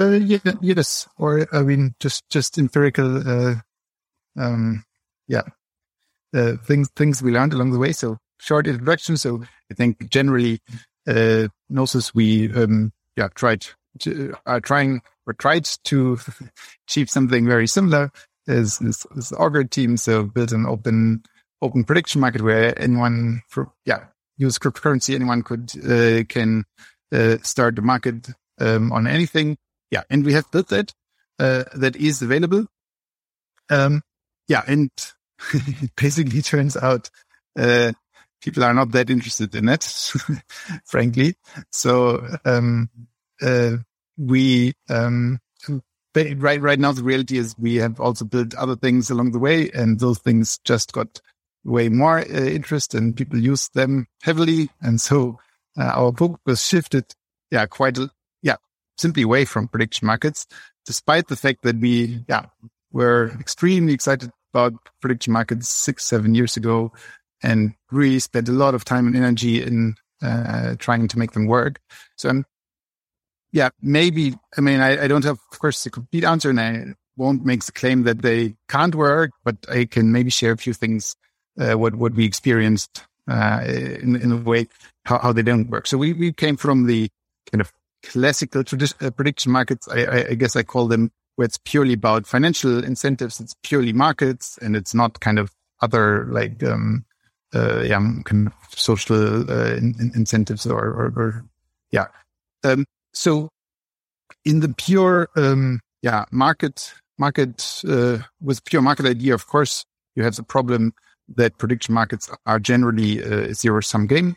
[0.00, 3.54] Uh, yeah, yes, or I mean, just just empirical, uh,
[4.36, 4.84] um,
[5.28, 5.42] yeah,
[6.34, 7.92] uh, things things we learned along the way.
[7.92, 9.16] So short introduction.
[9.16, 10.60] So I think generally,
[11.06, 13.66] uh, Gnosis we um, yeah tried
[14.00, 16.18] to, are trying or tried to
[16.86, 18.10] achieve something very similar
[18.46, 19.96] as this, this Augur team.
[19.96, 21.22] So built an open
[21.62, 24.04] open prediction market where anyone for yeah
[24.36, 26.64] use cryptocurrency anyone could uh, can
[27.12, 28.28] uh, start the market
[28.60, 29.56] um, on anything.
[29.90, 30.92] Yeah, and we have built that
[31.38, 32.66] uh, that is available.
[33.70, 34.02] Um,
[34.48, 34.90] yeah, and
[35.54, 37.10] it basically turns out
[37.58, 37.92] uh,
[38.44, 39.82] people are not that interested in it,
[40.84, 41.34] frankly.
[41.72, 42.90] So, um,
[43.40, 43.78] uh,
[44.18, 45.40] we, um,
[46.14, 49.70] right, right now, the reality is we have also built other things along the way
[49.70, 51.22] and those things just got
[51.64, 54.68] way more uh, interest and people use them heavily.
[54.82, 55.38] And so
[55.78, 57.06] uh, our focus shifted,
[57.50, 58.10] yeah, quite, a,
[58.42, 58.56] yeah,
[58.98, 60.46] simply away from prediction markets,
[60.84, 62.44] despite the fact that we, yeah,
[62.92, 66.92] were extremely excited about prediction markets six, seven years ago
[67.44, 71.46] and really spent a lot of time and energy in uh, trying to make them
[71.46, 71.80] work.
[72.16, 72.46] So I'm,
[73.52, 76.94] yeah, maybe, I mean, I, I don't have, of course, the complete answer and I
[77.16, 80.72] won't make the claim that they can't work, but I can maybe share a few
[80.72, 81.14] things,
[81.60, 84.66] uh, what, what we experienced, uh, in, in a way,
[85.04, 85.86] how, how they don't work.
[85.86, 87.08] So we, we came from the
[87.52, 87.70] kind of
[88.02, 89.86] classical tradi- uh, prediction markets.
[89.88, 93.38] I, I, I guess I call them where it's purely about financial incentives.
[93.40, 95.52] It's purely markets and it's not kind of
[95.82, 97.04] other like, um,
[97.54, 101.44] yeah, kind of social in, in incentives or, or, or
[101.90, 102.06] yeah.
[102.64, 103.48] Um, so
[104.44, 109.84] in the pure um, yeah market market uh, with pure market idea, of course,
[110.16, 110.92] you have the problem
[111.36, 114.36] that prediction markets are generally a zero sum game,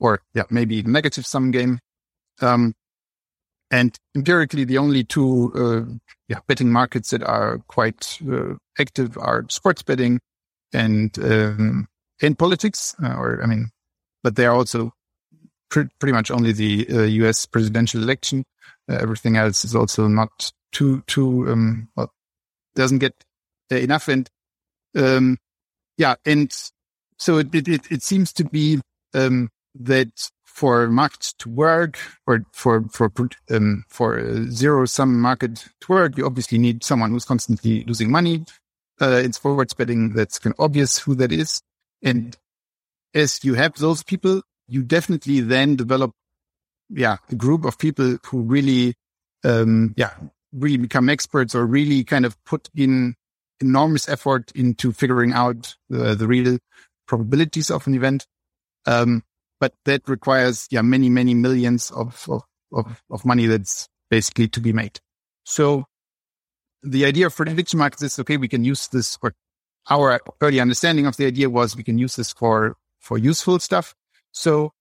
[0.00, 1.78] or yeah, maybe negative sum game.
[2.40, 2.74] Um,
[3.70, 5.92] and empirically, the only two uh,
[6.28, 8.18] yeah betting markets that are quite
[8.78, 10.20] active are sports betting
[10.72, 11.88] and um,
[12.20, 13.70] in politics, uh, or I mean,
[14.22, 14.92] but they are also
[15.70, 17.46] pr- pretty much only the uh, U.S.
[17.46, 18.44] presidential election.
[18.88, 22.12] Uh, everything else is also not too too um, well,
[22.74, 23.14] doesn't get
[23.70, 24.28] enough, and
[24.94, 25.38] um,
[25.98, 26.52] yeah, and
[27.18, 28.80] so it it, it seems to be
[29.14, 33.12] um, that for markets to work or for for
[33.50, 38.44] um, for zero sum market to work, you obviously need someone who's constantly losing money.
[39.00, 40.14] Uh, it's forward betting.
[40.14, 41.60] That's kind of obvious who that is.
[42.02, 42.36] And
[43.14, 46.12] as you have those people, you definitely then develop,
[46.90, 48.94] yeah, a group of people who really,
[49.44, 50.12] um, yeah,
[50.52, 53.14] really become experts or really kind of put in
[53.60, 56.58] enormous effort into figuring out the, real
[57.06, 58.26] probabilities of an event.
[58.86, 59.22] Um,
[59.58, 62.42] but that requires, yeah, many, many millions of, of,
[62.72, 65.00] of, of money that's basically to be made.
[65.44, 65.86] So
[66.82, 69.32] the idea of prediction markets is, okay, we can use this or
[69.90, 73.94] our early understanding of the idea was we can use this for, for useful stuff.
[74.32, 74.72] So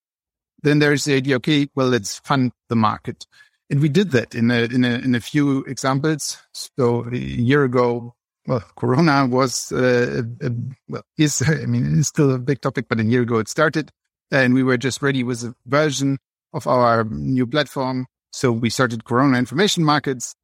[0.62, 3.26] then there's the idea, okay, well, let's fund the market.
[3.70, 6.38] And we did that in a, in a, in a few examples.
[6.54, 8.16] So a year ago,
[8.48, 10.52] well, Corona was, uh, a,
[10.88, 13.92] well, is, I mean, it's still a big topic, but a year ago it started
[14.32, 16.18] and we were just ready with a version
[16.54, 18.08] of our new platform.
[18.32, 20.36] So we started Corona information markets,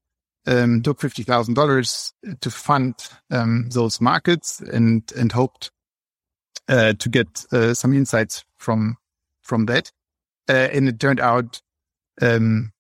[0.48, 2.96] um, took $50,000 to fund,
[3.30, 5.72] um, those markets and, and hoped,
[6.68, 8.98] uh, to get, uh, some insights from,
[9.42, 9.92] from that.
[10.50, 11.62] Uh, and it turned out,
[12.22, 12.72] um,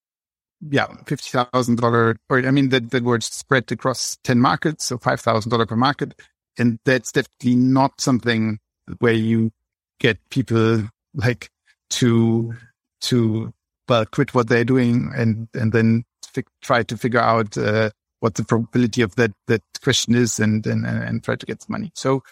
[0.70, 4.98] yeah, fifty thousand dollar, or I mean that that were spread across ten markets, so
[4.98, 6.14] five thousand dollar per market,
[6.58, 8.60] and that's definitely not something
[9.00, 9.52] where you
[10.00, 10.84] get people
[11.16, 11.50] like
[11.92, 12.54] to
[13.02, 13.54] to
[13.90, 16.04] well quit what they're doing and and then
[16.34, 20.66] fi- try to figure out uh, what the probability of that that question is and
[20.66, 21.92] and and try to get the money.
[21.96, 22.24] So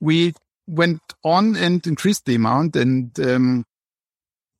[0.00, 0.34] we
[0.66, 3.64] went on and increased the amount and um,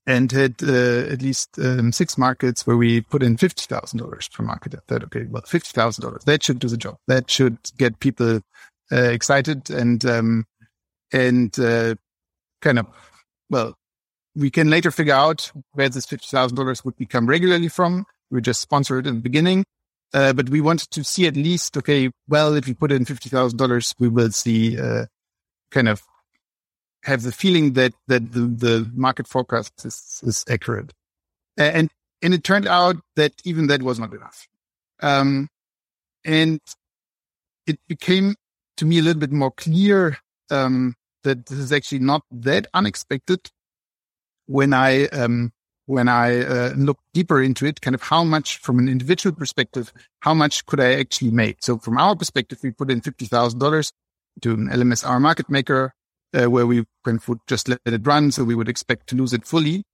[0.06, 4.28] and had uh, at least um, six markets where we put in fifty thousand dollars
[4.28, 4.74] per market.
[4.74, 6.96] I thought, okay, well, fifty thousand dollars that should do the job.
[7.08, 8.40] That should get people
[8.92, 10.44] uh, excited and um,
[11.12, 11.96] and uh,
[12.62, 12.86] kind of
[13.50, 13.74] well,
[14.36, 18.06] we can later figure out where this fifty thousand dollars would become regularly from.
[18.30, 19.64] We just sponsored in the beginning,
[20.12, 23.28] uh, but we wanted to see at least okay, well, if we put in fifty
[23.28, 25.06] thousand dollars, we will see uh,
[25.70, 26.02] kind of
[27.04, 30.92] have the feeling that that the, the market forecast is, is accurate.
[31.56, 31.90] And
[32.22, 34.48] and it turned out that even that was not enough.
[35.00, 35.48] Um,
[36.24, 36.60] and
[37.66, 38.34] it became
[38.76, 40.18] to me a little bit more clear
[40.50, 43.50] um, that this is actually not that unexpected
[44.46, 45.52] when I um,
[45.86, 49.92] when I uh, look deeper into it, kind of how much from an individual perspective,
[50.20, 51.58] how much could I actually make?
[51.62, 53.92] So from our perspective, we put in fifty thousand dollars
[54.42, 55.94] to an LMSR market maker
[56.34, 58.32] uh, where we can just let it run.
[58.32, 59.84] So we would expect to lose it fully.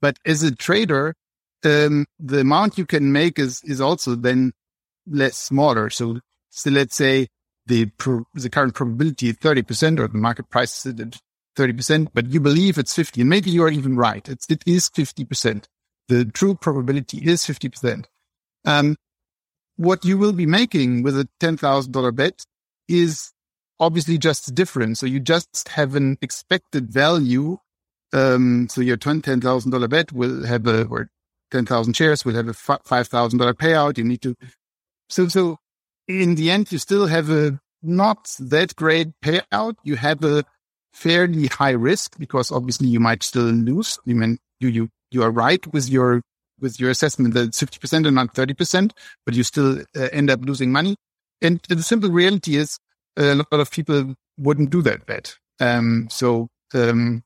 [0.00, 1.14] But as a trader,
[1.64, 4.52] um, the amount you can make is, is also then
[5.06, 5.90] less smaller.
[5.90, 7.28] So, so let's say
[7.66, 11.20] the, pro, the current probability is 30% or the market price is at
[11.56, 14.28] 30%, but you believe it's 50 and maybe you are even right.
[14.28, 15.64] It's, it is 50%.
[16.08, 18.06] The true probability is 50%.
[18.64, 18.96] Um,
[19.76, 22.44] what you will be making with a $10,000 bet
[22.88, 23.32] is
[23.80, 25.00] obviously just the difference.
[25.00, 27.58] So you just have an expected value.
[28.12, 31.08] Um, so your $10,000 bet will have a, or
[31.50, 33.98] 10,000 shares will have a $5,000 payout.
[33.98, 34.36] You need to,
[35.08, 35.58] so, so
[36.08, 39.74] in the end, you still have a not that great payout.
[39.82, 40.44] You have a
[40.92, 43.98] fairly high risk because obviously you might still lose.
[44.04, 46.22] You mean, you, you, you are right with your,
[46.60, 48.92] with your assessment that it's 50% and not 30%,
[49.24, 50.96] but you still uh, end up losing money.
[51.40, 52.78] And the simple reality is
[53.16, 55.36] a lot of people wouldn't do that bet.
[55.60, 57.22] Um, so um,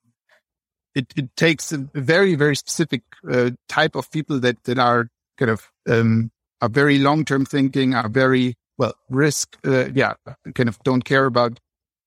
[0.94, 5.50] it, it takes a very, very specific uh, type of people that, that are kind
[5.50, 10.14] of um, are very long term thinking, are very well risk, uh, yeah,
[10.54, 11.60] kind of don't care about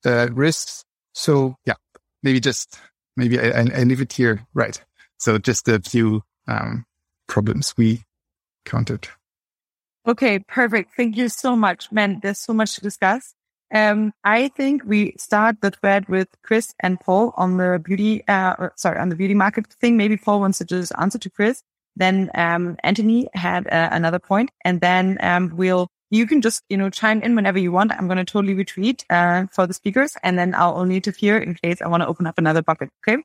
[0.05, 0.84] uh, risks.
[1.14, 1.76] So yeah,
[2.24, 2.80] maybe just
[3.16, 4.82] maybe I, I, leave it here, right?
[5.18, 6.86] So just a few um,
[7.28, 8.03] problems we
[8.66, 9.07] counted.
[10.07, 10.91] Okay, perfect.
[10.95, 12.20] Thank you so much, man.
[12.22, 13.36] There's so much to discuss.
[13.74, 18.55] Um, I think we start the thread with Chris and Paul on the beauty, uh,
[18.57, 19.97] or, sorry, on the beauty market thing.
[19.97, 21.62] Maybe Paul wants to just answer to Chris.
[21.95, 26.78] Then, um, Anthony had uh, another point and then, um, we'll, you can just, you
[26.78, 27.91] know, chime in whenever you want.
[27.91, 31.53] I'm going to totally retreat, uh, for the speakers and then I'll only interfere in
[31.55, 32.89] case I want to open up another bucket.
[33.07, 33.22] Okay.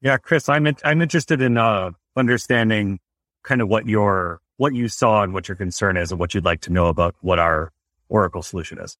[0.00, 2.98] Yeah, Chris, I'm, in, I'm interested in, uh, understanding
[3.42, 6.44] kind of what your, what you saw and what your concern is and what you'd
[6.44, 7.72] like to know about what our
[8.08, 8.96] Oracle solution is.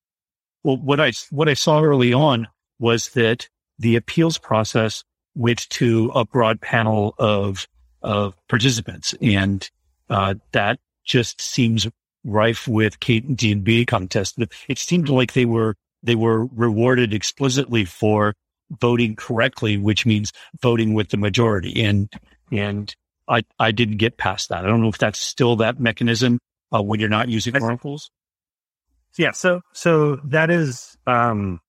[0.63, 5.03] Well, what I, what I saw early on was that the appeals process
[5.35, 7.67] went to a broad panel of,
[8.03, 9.15] of participants.
[9.21, 9.69] And,
[10.11, 11.87] uh, that just seems
[12.25, 14.39] rife with D and B contests.
[14.69, 18.35] It seemed like they were, they were rewarded explicitly for
[18.81, 21.83] voting correctly, which means voting with the majority.
[21.83, 22.13] And,
[22.51, 22.95] and
[23.29, 24.65] I, I didn't get past that.
[24.65, 26.39] I don't know if that's still that mechanism
[26.75, 28.11] uh, when you're not using oracles
[29.19, 31.61] yeah, so so that is um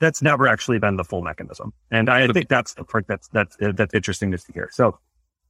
[0.00, 1.72] that's never actually been the full mechanism.
[1.90, 4.68] And I think that's the part that's that's that's interesting to see here.
[4.72, 4.98] So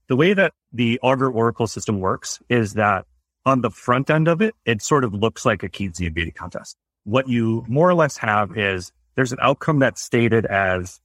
[0.08, 3.04] the way that the Augur Oracle system works is that
[3.44, 6.76] on the front end of it, it sort of looks like a Keynesian beauty contest.
[7.04, 11.00] What you more or less have is there's an outcome that's stated as,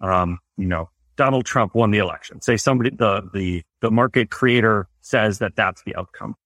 [0.00, 2.40] um, you know, Donald Trump won the election.
[2.40, 6.36] Say somebody, the, the, the market creator says that that's the outcome.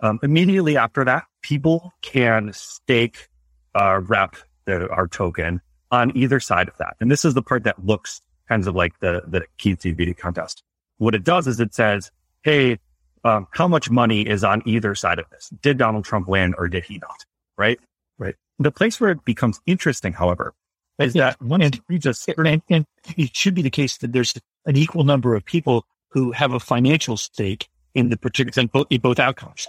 [0.00, 3.28] Um, immediately after that, people can stake
[3.74, 5.60] uh, rep the, our token
[5.90, 6.96] on either side of that.
[7.00, 10.64] And this is the part that looks kind of like the, the Keith beauty contest.
[10.98, 12.10] What it does is it says,
[12.42, 12.78] Hey,
[13.24, 15.50] um, how much money is on either side of this?
[15.62, 17.24] Did Donald Trump win or did he not?
[17.56, 17.80] Right.
[18.18, 18.34] Right.
[18.58, 20.54] The place where it becomes interesting, however,
[20.98, 22.86] is that one and just, and, and
[23.16, 24.34] it should be the case that there's
[24.66, 28.86] an equal number of people who have a financial stake in the particular, in both,
[28.90, 29.66] in both outcomes.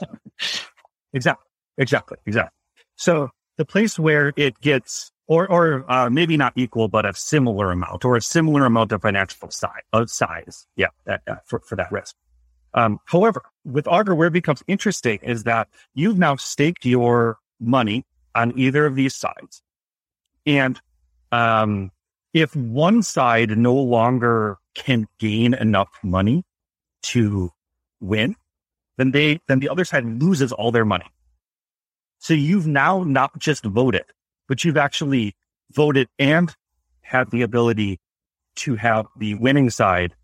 [1.14, 1.46] exactly.
[1.78, 2.18] Exactly.
[2.26, 2.56] Exactly.
[2.96, 7.72] So the place where it gets or or uh, maybe not equal, but a similar
[7.72, 10.68] amount or a similar amount of financial size of size.
[10.76, 12.16] Yeah, that, uh, for for that risk.
[12.74, 18.06] Um, however, with Augur, where it becomes interesting is that you've now staked your money
[18.36, 19.62] on either of these sides,
[20.46, 20.80] and
[21.32, 21.92] um,
[22.34, 26.44] if one side no longer can gain enough money
[27.02, 27.50] to
[28.00, 28.36] win,
[28.98, 31.06] then they then the other side loses all their money.
[32.20, 34.06] So you've now not just voted
[34.48, 35.36] but you've actually
[35.72, 36.54] voted and
[37.02, 38.00] had the ability
[38.56, 40.16] to have the winning side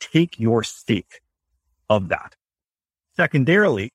[0.00, 1.20] take your stake
[1.88, 2.36] of that.
[3.16, 3.90] Secondarily,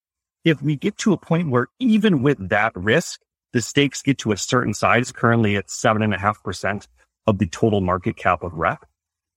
[0.46, 4.32] if we get to a point where even with that risk, the stakes get to
[4.32, 6.88] a certain size, currently at seven and a half percent
[7.28, 8.86] of the total market cap of rep.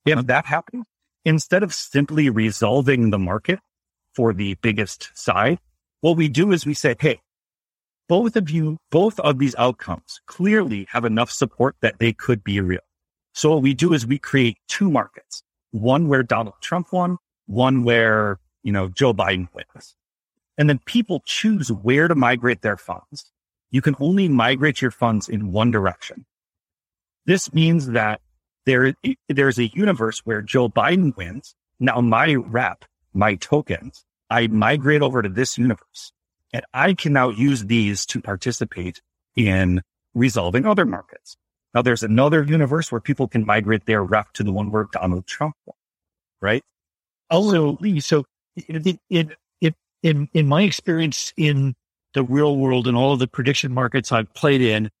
[0.05, 0.85] If that happens,
[1.25, 3.59] instead of simply resolving the market
[4.13, 5.59] for the biggest side,
[6.01, 7.21] what we do is we say, Hey,
[8.07, 12.59] both of you, both of these outcomes clearly have enough support that they could be
[12.59, 12.81] real.
[13.33, 17.83] So what we do is we create two markets, one where Donald Trump won, one
[17.83, 19.95] where, you know, Joe Biden wins.
[20.57, 23.31] And then people choose where to migrate their funds.
[23.71, 26.25] You can only migrate your funds in one direction.
[27.25, 28.21] This means that
[28.65, 28.93] there,
[29.29, 31.55] there's a universe where Joe Biden wins.
[31.79, 36.11] Now my rep, my tokens, I migrate over to this universe.
[36.53, 39.01] And I can now use these to participate
[39.35, 39.81] in
[40.13, 41.35] resolving other markets.
[41.73, 45.25] Now there's another universe where people can migrate their rep to the one where Donald
[45.25, 45.75] Trump won,
[46.39, 46.63] right?
[47.31, 48.25] Also, so
[48.55, 48.99] it,
[50.03, 51.73] in, in my experience in
[52.13, 54.91] the real world and all of the prediction markets I've played in,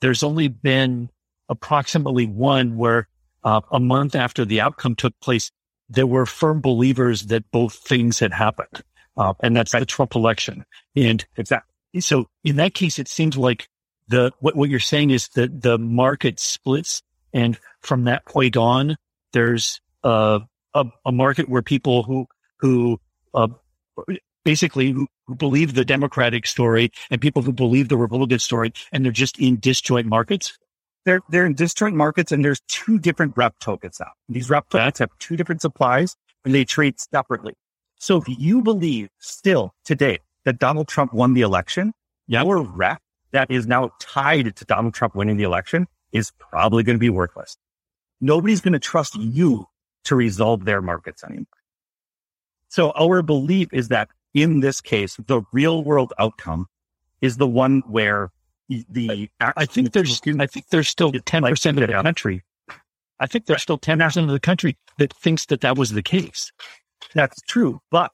[0.00, 1.10] there's only been
[1.48, 3.08] approximately one where
[3.42, 5.50] uh, a month after the outcome took place,
[5.88, 8.82] there were firm believers that both things had happened.
[9.16, 10.64] Uh, and that's the Trump election.
[10.96, 12.00] And exactly.
[12.00, 13.68] So in that case, it seems like
[14.08, 17.02] the, what, what you're saying is that the market splits.
[17.32, 18.96] And from that point on,
[19.32, 20.40] there's a,
[20.74, 22.26] a, a market where people who,
[22.60, 23.00] who,
[23.34, 23.48] uh,
[24.44, 29.04] basically who, who believe the Democratic story and people who believe the Republican story, and
[29.04, 30.58] they're just in disjoint markets.
[31.04, 34.12] They're, they're in disjoint markets and there's two different rep tokens out.
[34.28, 37.54] These rep tokens have two different supplies and they trade separately.
[38.02, 41.92] So if you believe still today that Donald Trump won the election,
[42.26, 43.00] your rep
[43.30, 47.10] that is now tied to Donald Trump winning the election is probably going to be
[47.10, 47.56] worthless.
[48.20, 49.66] Nobody's going to trust you
[50.02, 51.46] to resolve their markets anymore.
[52.66, 56.66] So our belief is that in this case, the real world outcome
[57.20, 58.32] is the one where
[58.68, 62.42] the I think there's I think there's still ten percent of the country.
[63.20, 66.02] I think there's still ten percent of the country that thinks that that was the
[66.02, 66.50] case.
[67.14, 67.80] That's true.
[67.90, 68.12] But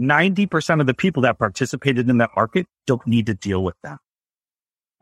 [0.00, 3.98] 90% of the people that participated in that market don't need to deal with that.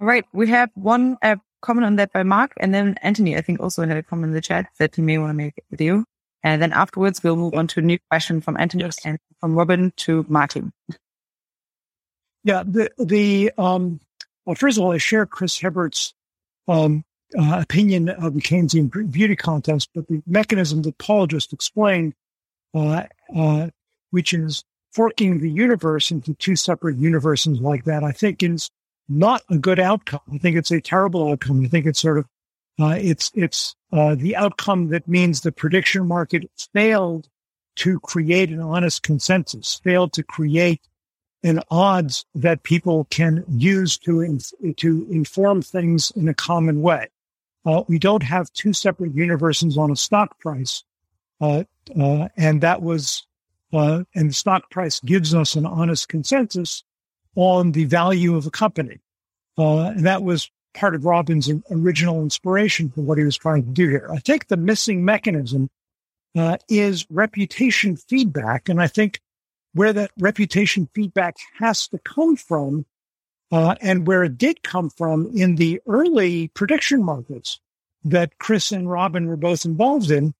[0.01, 0.25] All right.
[0.33, 3.87] We have one uh, comment on that by Marc and then Anthony, I think also
[3.87, 6.05] had a comment in the chat that he may want to make with you.
[6.43, 8.99] And then afterwards, we'll move on to a new question from Anthony yes.
[9.05, 10.73] and from Robin to Martin.
[12.45, 12.63] Yeah.
[12.65, 14.01] The, the, um,
[14.45, 16.15] well, first of all, I share Chris Hibbert's,
[16.69, 17.05] um,
[17.37, 22.15] uh, opinion of the Keynesian beauty contest, but the mechanism that Paul just explained
[24.11, 28.71] which is forking the universe into two separate universes like that, I think is
[29.09, 30.21] not a good outcome.
[30.33, 31.65] I think it's a terrible outcome.
[31.65, 32.25] I think it's sort of,
[32.81, 37.29] uh, it's, it's, uh, the outcome that means the prediction market failed
[37.77, 40.81] to create an honest consensus, failed to create
[41.43, 44.41] an odds that people can use to, in,
[44.77, 47.09] to inform things in a common way.
[47.65, 50.85] Uh, we don't have two separate universes on a stock price.
[51.41, 51.65] Uh,
[52.01, 53.27] uh, and that was,
[53.73, 56.83] uh, and the stock price gives us an honest consensus
[57.35, 58.99] on the value of a company.
[59.59, 63.71] Uh, and that was part of Robin's original inspiration for what he was trying to
[63.71, 64.09] do here.
[64.13, 65.71] I think the missing mechanism
[66.37, 68.69] uh, is reputation feedback.
[68.69, 69.21] And I think
[69.73, 72.87] where that reputation feedback has to come from,
[73.53, 77.61] uh, and where it did come from in the early prediction markets
[78.05, 80.35] that Chris and Robin were both involved in,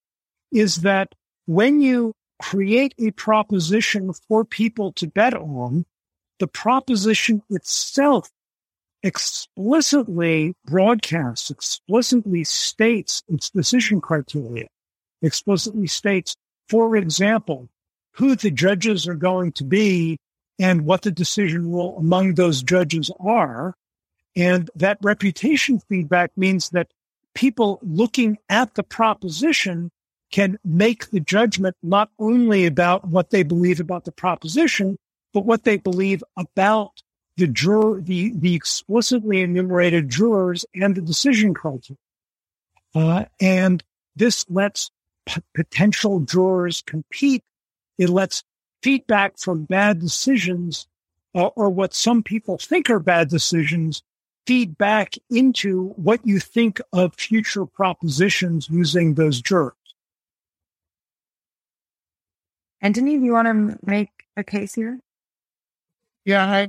[0.51, 1.13] is that
[1.45, 5.85] when you create a proposition for people to bet on,
[6.39, 8.29] the proposition itself
[9.03, 14.67] explicitly broadcasts, explicitly states its decision criteria,
[15.21, 16.35] explicitly states,
[16.69, 17.69] for example,
[18.13, 20.17] who the judges are going to be
[20.59, 23.75] and what the decision rule among those judges are.
[24.35, 26.91] And that reputation feedback means that
[27.33, 29.91] people looking at the proposition
[30.31, 34.97] can make the judgment not only about what they believe about the proposition,
[35.33, 37.01] but what they believe about
[37.37, 41.97] the juror, the, the explicitly enumerated jurors and the decision criteria.
[42.95, 43.83] Uh, and
[44.15, 44.89] this lets
[45.27, 47.43] p- potential jurors compete.
[47.97, 48.43] It lets
[48.81, 50.87] feedback from bad decisions
[51.35, 54.01] uh, or what some people think are bad decisions
[54.47, 59.73] feed back into what you think of future propositions using those jurors.
[62.87, 64.97] Anthony, do you want to make a case here?
[66.23, 66.63] Yeah, I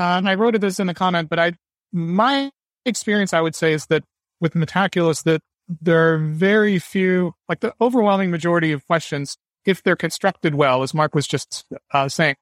[0.00, 1.52] uh, I wrote this in the comment, but I
[1.92, 2.50] my
[2.84, 4.02] experience I would say is that
[4.40, 9.94] with Metaculus that there are very few, like the overwhelming majority of questions, if they're
[9.94, 12.34] constructed well, as Marc was just uh, saying,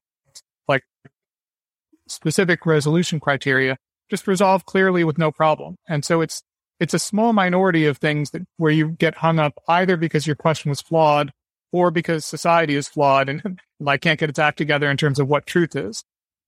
[0.67, 0.81] like
[2.07, 3.77] specific resolution criteria,
[4.09, 5.75] just resolve clearly with no problem.
[5.87, 6.41] And so it's
[6.79, 10.35] it's a small minority of things that where you get hung up either because your
[10.35, 11.31] question was flawed
[11.71, 15.27] or because society is flawed and like can't get its act together in terms of
[15.27, 16.03] what truth is.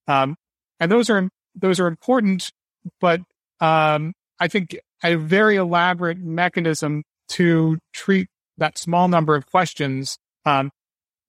[0.08, 0.36] Um,
[0.80, 2.52] and those are those are important,
[3.00, 3.22] but
[3.60, 10.72] um, I think a very elaborate mechanism to treat that small number of questions, um,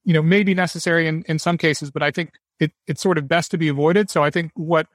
[0.05, 2.30] you know, may be necessary in, in some cases, but I think
[2.61, 4.11] it, it's sort of best to be avoided.
[4.11, 4.86] So I think what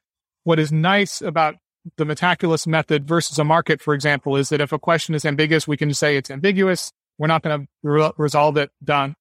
[0.43, 1.55] what is nice about
[1.97, 5.67] the Metaculus method versus a market, for example, is that if a question is ambiguous,
[5.67, 6.91] we can say it's ambiguous.
[7.17, 8.71] We're not going to re- resolve it.
[8.83, 9.15] Done.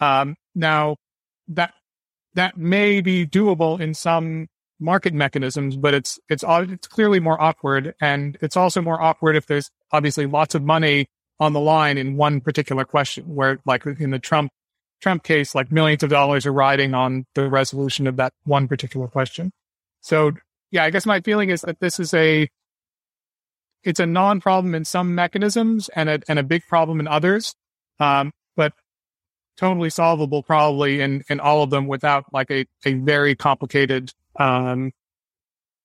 [0.00, 0.96] Um, now
[1.48, 1.74] that
[2.34, 4.48] that may be doable in some
[4.80, 9.46] market mechanisms, but it's it's it's clearly more awkward, and it's also more awkward if
[9.46, 14.10] there's obviously lots of money on the line in one particular question, where like in
[14.10, 14.50] the Trump
[15.00, 19.08] Trump case, like millions of dollars are riding on the resolution of that one particular
[19.08, 19.52] question.
[20.00, 20.32] So
[20.70, 22.48] yeah, I guess my feeling is that this is a
[23.84, 27.54] it's a non-problem in some mechanisms and a and a big problem in others.
[28.00, 28.72] Um, but
[29.56, 34.92] totally solvable probably in, in all of them without like a, a very complicated um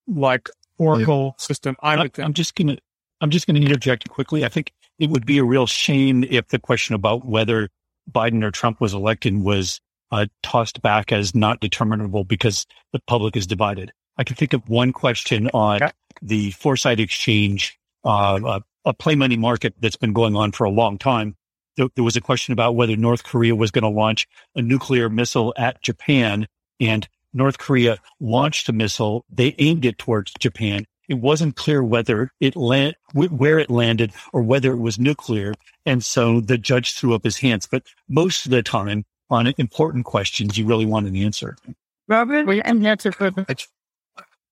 [0.07, 1.43] like Oracle yeah.
[1.43, 1.75] system.
[1.81, 2.25] I would think.
[2.25, 2.77] I'm just gonna
[3.21, 4.45] I'm just gonna interject quickly.
[4.45, 7.69] I think it would be a real shame if the question about whether
[8.11, 9.81] Biden or Trump was elected was
[10.11, 13.91] uh, tossed back as not determinable because the public is divided.
[14.17, 15.91] I can think of one question on yeah.
[16.21, 20.69] the Foresight Exchange, uh, a, a play money market that's been going on for a
[20.69, 21.35] long time
[21.77, 25.09] there, there was a question about whether North Korea was going to launch a nuclear
[25.09, 26.47] missile at Japan
[26.79, 29.23] and North Korea launched a missile.
[29.29, 30.85] They aimed it towards Japan.
[31.07, 35.53] It wasn't clear whether it land, where it landed or whether it was nuclear.
[35.85, 37.67] And so the judge threw up his hands.
[37.69, 41.55] But most of the time on important questions, you really want an answer.
[42.09, 43.31] Robert, well, and answer for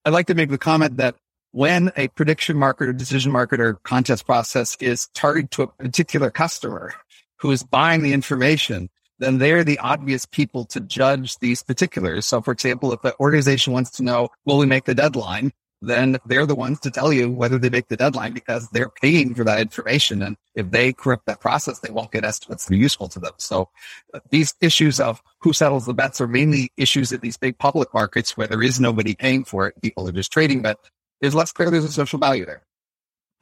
[0.05, 1.15] I'd like to make the comment that
[1.55, 6.29] when a prediction market or decision market or contest process is targeted to a particular
[6.29, 6.93] customer,
[7.37, 8.89] who is buying the information,
[9.19, 12.25] then they're the obvious people to judge these particulars.
[12.25, 15.53] So, for example, if an organization wants to know, will we make the deadline?
[15.81, 19.33] Then they're the ones to tell you whether they make the deadline because they're paying
[19.33, 20.21] for that information.
[20.21, 23.33] And if they corrupt that process, they won't get estimates that are useful to them.
[23.37, 23.69] So
[24.13, 27.93] uh, these issues of who settles the bets are mainly issues in these big public
[27.93, 29.81] markets where there is nobody paying for it.
[29.81, 30.79] People are just trading, but
[31.21, 32.63] there's less clear there's a social value there.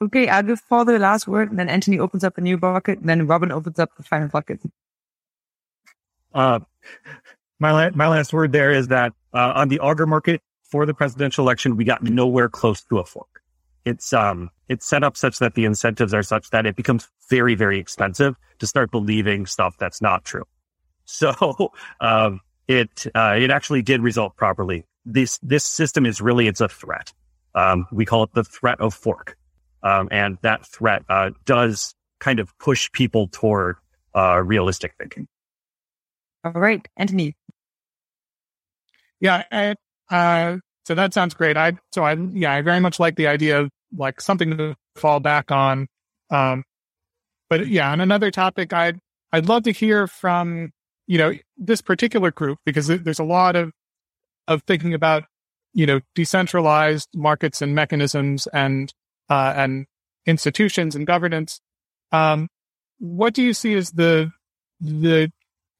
[0.01, 2.99] Okay, I'll give Paul the last word, and then Anthony opens up a new bucket,
[2.99, 4.59] and then Robin opens up the final bucket.
[6.33, 6.59] Uh,
[7.59, 10.93] my la- my last word there is that uh, on the Augur market for the
[10.93, 13.41] presidential election, we got nowhere close to a fork.
[13.85, 17.55] It's um it's set up such that the incentives are such that it becomes very
[17.55, 20.43] very expensive to start believing stuff that's not true.
[21.05, 24.85] So um, it uh, it actually did result properly.
[25.05, 27.11] This this system is really it's a threat.
[27.55, 29.37] Um, we call it the threat of fork.
[29.83, 33.75] Um, and that threat uh, does kind of push people toward
[34.15, 35.27] uh, realistic thinking.
[36.43, 37.35] All right, Anthony.
[39.19, 39.75] Yeah, I,
[40.09, 41.55] uh, so that sounds great.
[41.57, 45.19] I so I yeah, I very much like the idea of like something to fall
[45.19, 45.87] back on.
[46.29, 46.63] Um,
[47.49, 48.99] but yeah, on another topic, I'd
[49.31, 50.71] I'd love to hear from
[51.07, 53.71] you know this particular group because there's a lot of
[54.47, 55.23] of thinking about
[55.73, 58.93] you know decentralized markets and mechanisms and
[59.29, 59.85] uh, and
[60.25, 61.59] institutions and governance.
[62.11, 62.47] Um,
[62.99, 64.31] what do you see as the
[64.79, 65.31] the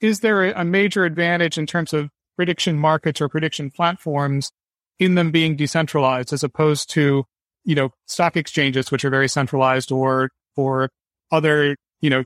[0.02, 4.52] is there a major advantage in terms of prediction markets or prediction platforms
[5.00, 7.24] in them being decentralized as opposed to,
[7.64, 10.89] you know, stock exchanges, which are very centralized or, or
[11.32, 12.24] other, you know,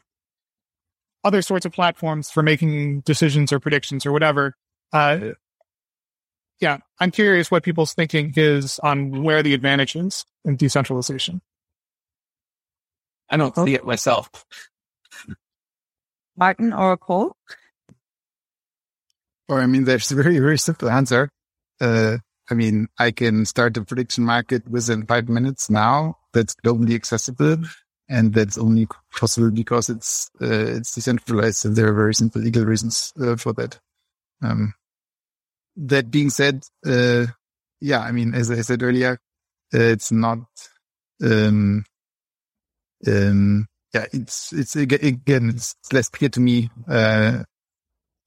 [1.23, 4.53] other sorts of platforms for making decisions or predictions or whatever.
[4.93, 5.19] Uh,
[6.59, 11.41] yeah, I'm curious what people's thinking is on where the advantage is in decentralization.
[13.29, 14.29] I don't see it myself.
[16.37, 17.35] Martin or Paul?
[19.49, 21.29] Or I mean, there's a very, very simple answer.
[21.79, 22.17] Uh,
[22.49, 26.17] I mean, I can start the prediction market within five minutes now.
[26.33, 27.57] That's globally accessible.
[28.09, 31.65] And that's only possible because it's, uh, it's decentralized.
[31.65, 33.79] And there are very simple legal reasons uh, for that.
[34.41, 34.73] Um,
[35.77, 37.27] that being said, uh,
[37.79, 39.19] yeah, I mean, as I said earlier,
[39.73, 40.39] uh, it's not,
[41.23, 41.85] um,
[43.07, 47.43] um, yeah, it's, it's again, it's less clear to me, uh,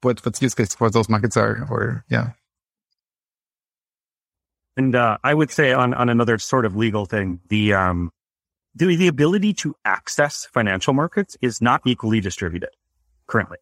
[0.02, 2.30] what, what use case for those markets are, or yeah.
[4.76, 8.12] And, uh, I would say on, on another sort of legal thing, the, um,
[8.76, 12.70] the, the ability to access financial markets is not equally distributed
[13.26, 13.58] currently.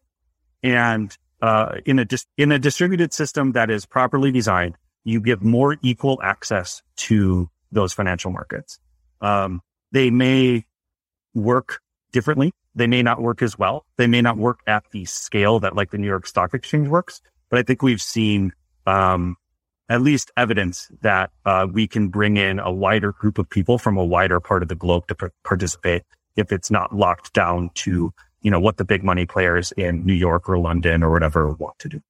[0.61, 5.43] And uh, in a dis- in a distributed system that is properly designed, you give
[5.43, 8.79] more equal access to those financial markets.
[9.21, 9.61] Um,
[9.91, 10.65] they may
[11.33, 11.79] work
[12.11, 12.51] differently.
[12.75, 13.85] They may not work as well.
[13.97, 17.21] They may not work at the scale that like the New York Stock Exchange works.
[17.49, 18.53] But I think we've seen
[18.85, 19.35] um,
[19.89, 23.97] at least evidence that uh, we can bring in a wider group of people from
[23.97, 26.03] a wider part of the globe to p- participate
[26.35, 30.13] if it's not locked down to you know, what the big money players in New
[30.13, 32.01] York or London or whatever want to do.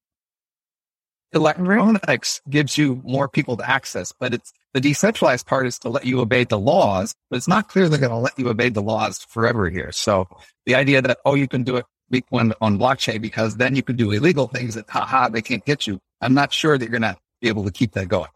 [1.32, 6.06] Electronics gives you more people to access, but it's the decentralized part is to let
[6.06, 8.82] you obey the laws, but it's not clear they're going to let you obey the
[8.82, 9.92] laws forever here.
[9.92, 10.28] So
[10.66, 11.86] the idea that, oh, you can do it
[12.32, 15.86] on, on blockchain because then you can do illegal things that, haha, they can't get
[15.86, 16.00] you.
[16.22, 18.30] I'm not sure that you're going to be able to keep that going.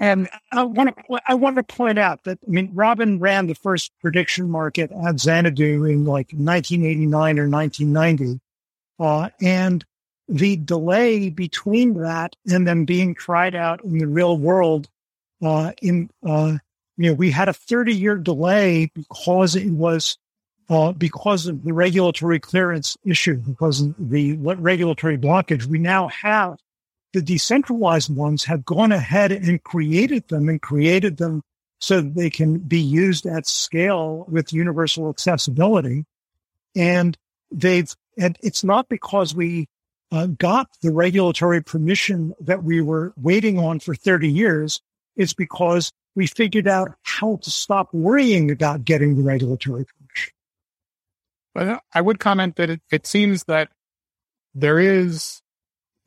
[0.00, 3.54] And I want to I want to point out that I mean Robin ran the
[3.54, 8.40] first prediction market at Xanadu in like 1989 or 1990,
[8.98, 9.84] uh, and
[10.26, 14.88] the delay between that and then being tried out in the real world,
[15.42, 16.56] uh, in uh,
[16.96, 20.16] you know we had a 30 year delay because it was
[20.70, 25.66] uh, because of the regulatory clearance issue, because of the regulatory blockage.
[25.66, 26.58] We now have
[27.12, 31.42] the decentralized ones have gone ahead and created them and created them
[31.80, 36.04] so that they can be used at scale with universal accessibility.
[36.76, 37.16] And
[37.50, 39.66] they've, and it's not because we
[40.12, 44.80] uh, got the regulatory permission that we were waiting on for 30 years.
[45.16, 50.32] It's because we figured out how to stop worrying about getting the regulatory permission.
[51.54, 53.70] But I would comment that it, it seems that
[54.54, 55.40] there is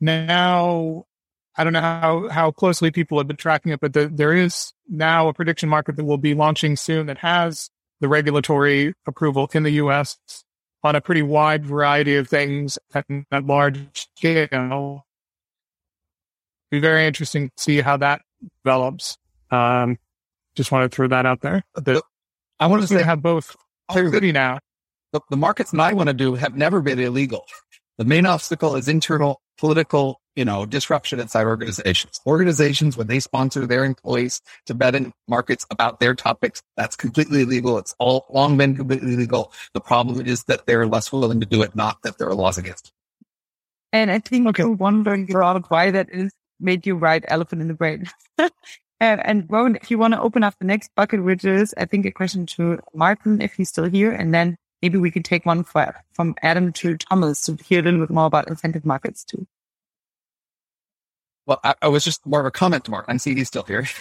[0.00, 1.06] now
[1.56, 4.72] I don't know how, how closely people have been tracking it, but the, there is
[4.88, 7.70] now a prediction market that will be launching soon that has
[8.00, 10.18] the regulatory approval in the US
[10.82, 15.06] on a pretty wide variety of things at, at large scale.
[16.70, 18.22] Be very interesting to see how that
[18.64, 19.16] develops.
[19.50, 19.98] Um,
[20.56, 21.62] just want to throw that out there.
[21.76, 22.02] The,
[22.58, 23.54] I want to say have both
[23.88, 24.58] clearly now.
[25.12, 27.46] The, the markets that I want to do have never been illegal.
[27.98, 32.20] The main obstacle is internal political, you know, disruption inside organizations.
[32.26, 37.42] Organizations, when they sponsor their employees to bet in markets about their topics, that's completely
[37.42, 37.78] illegal.
[37.78, 39.52] It's all long been completely legal.
[39.74, 42.58] The problem is that they're less willing to do it, not that there are laws
[42.58, 42.92] against.
[43.92, 44.64] And I think okay.
[44.64, 48.10] You're wondering about why that is made you write elephant in the brain.
[48.38, 48.50] and,
[49.00, 52.04] and Rowan, if you want to open up the next bucket, which is, I think,
[52.06, 55.64] a question to Martin, if he's still here, and then maybe we could take one
[55.64, 59.46] for, from Adam to Thomas to hear a little bit more about incentive markets too.
[61.46, 63.06] Well, I, I was just more of a comment Mark.
[63.08, 63.88] I see he's still here.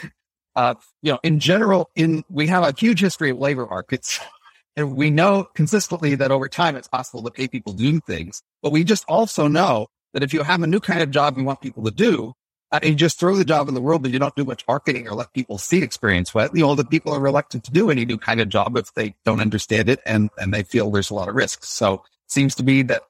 [0.55, 4.19] Uh, you know, in general, in we have a huge history of labor markets,
[4.75, 8.43] and we know consistently that over time it's possible to pay people to do things.
[8.61, 11.43] But we just also know that if you have a new kind of job you
[11.43, 12.33] want people to do,
[12.73, 15.07] uh, you just throw the job in the world, but you don't do much marketing
[15.07, 18.03] or let people see experience with, you know, the people are reluctant to do any
[18.03, 21.13] new kind of job if they don't understand it and, and they feel there's a
[21.13, 21.69] lot of risks.
[21.69, 22.01] So it
[22.31, 23.03] seems to be that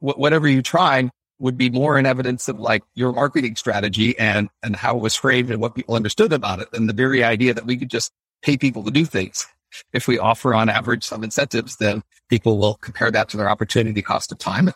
[0.00, 4.48] w- whatever you try would be more in evidence of like your marketing strategy and,
[4.62, 7.52] and how it was framed and what people understood about it than the very idea
[7.52, 8.12] that we could just
[8.42, 9.46] pay people to do things.
[9.92, 14.00] If we offer on average some incentives, then people will compare that to their opportunity
[14.00, 14.72] cost of time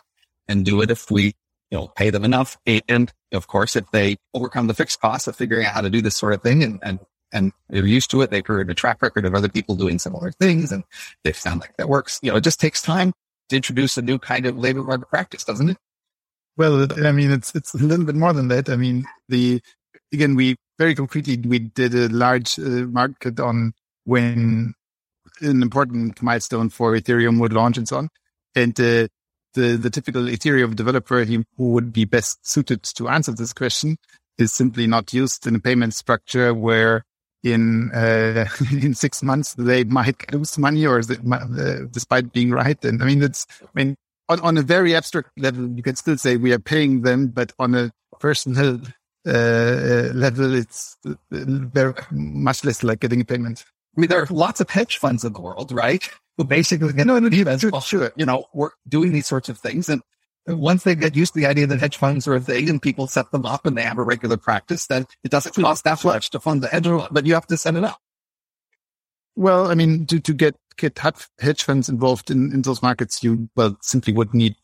[0.47, 1.33] and do it if we
[1.71, 2.57] you know, pay them enough.
[2.87, 6.01] And of course, if they overcome the fixed costs of figuring out how to do
[6.01, 6.99] this sort of thing and, and,
[7.33, 10.31] and they're used to it, they've heard a track record of other people doing similar
[10.31, 10.83] things and
[11.23, 12.19] they sound like that works.
[12.21, 13.13] You know, it just takes time
[13.49, 15.77] to introduce a new kind of labor market practice, doesn't it?
[16.57, 18.69] Well, I mean, it's it's a little bit more than that.
[18.69, 19.61] I mean, the
[20.13, 23.73] again, we very concretely we did a large uh, market on
[24.05, 24.73] when
[25.41, 28.09] an important milestone for Ethereum would launch and so on,
[28.55, 29.07] and uh,
[29.55, 33.97] the the typical Ethereum developer who would be best suited to answer this question
[34.37, 37.03] is simply not used in a payment structure where
[37.43, 42.83] in uh, in six months they might lose money or uh, despite being right.
[42.85, 43.95] And I mean, it's I mean
[44.29, 47.53] on, on a very abstract level, you can still say we are paying them, but
[47.59, 48.79] on a personal
[49.27, 53.65] uh, uh level, it's uh, very much less like getting a payment.
[53.97, 56.09] I mean, there are lots of hedge funds in the world, right?
[56.37, 58.11] Who basically get no, no, no, sure, sure.
[58.17, 59.87] you know, we're doing these sorts of things.
[59.87, 60.01] And
[60.47, 63.07] once they get used to the idea that hedge funds are a thing and people
[63.07, 66.29] set them up and they have a regular practice, then it doesn't cost that much
[66.31, 67.99] to fund the hedge, fund, but you have to set it up.
[69.35, 70.99] Well, I mean, to, to get, get
[71.39, 74.55] hedge funds involved in, in those markets, you, well, simply would need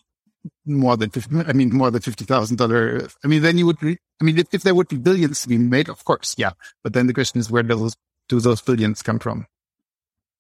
[0.66, 3.16] more than 50, I mean, more than $50,000.
[3.24, 5.50] I mean, then you would, re, I mean, if, if there would be billions to
[5.50, 6.52] be made, of course, yeah.
[6.84, 7.96] But then the question is, where do those,
[8.30, 9.48] do those billions come from?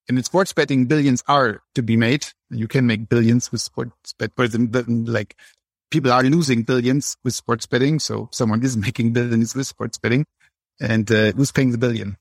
[0.09, 2.27] And in sports betting, billions are to be made.
[2.49, 4.51] You can make billions with sports bet, but
[4.87, 5.37] like
[5.89, 7.99] people are losing billions with sports betting.
[7.99, 10.25] So someone is making billions with sports betting
[10.81, 12.17] and uh, who's paying the billion?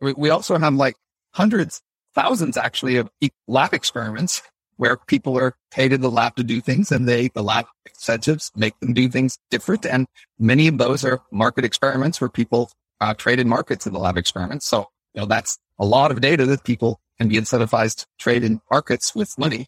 [0.00, 0.96] We also have like
[1.32, 1.80] hundreds,
[2.14, 3.10] thousands actually of
[3.46, 4.42] lab experiments
[4.76, 8.50] where people are paid in the lab to do things and they, the lab incentives
[8.56, 9.86] make them do things different.
[9.86, 10.08] And
[10.40, 12.70] many of those are market experiments where people
[13.00, 14.66] uh, trade in markets in the lab experiments.
[14.66, 18.44] So, you know, that's a lot of data that people can be incentivized to trade
[18.44, 19.66] in markets with money.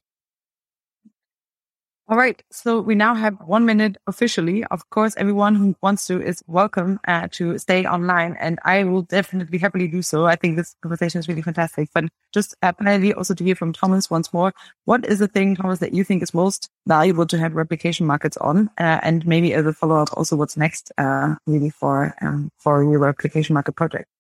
[2.07, 2.43] All right.
[2.51, 4.63] So we now have one minute officially.
[4.65, 9.01] Of course, everyone who wants to is welcome uh, to stay online and I will
[9.01, 10.27] definitely happily do so.
[10.27, 13.73] I think this conversation is really fantastic, but just uh, finally also to hear from
[13.73, 14.53] Thomas once more.
[14.85, 18.37] What is the thing, Thomas, that you think is most valuable to have replication markets
[18.37, 18.69] on?
[18.77, 22.85] Uh, and maybe as a follow up, also what's next, uh, really for, um, for
[22.85, 24.11] your replication market project?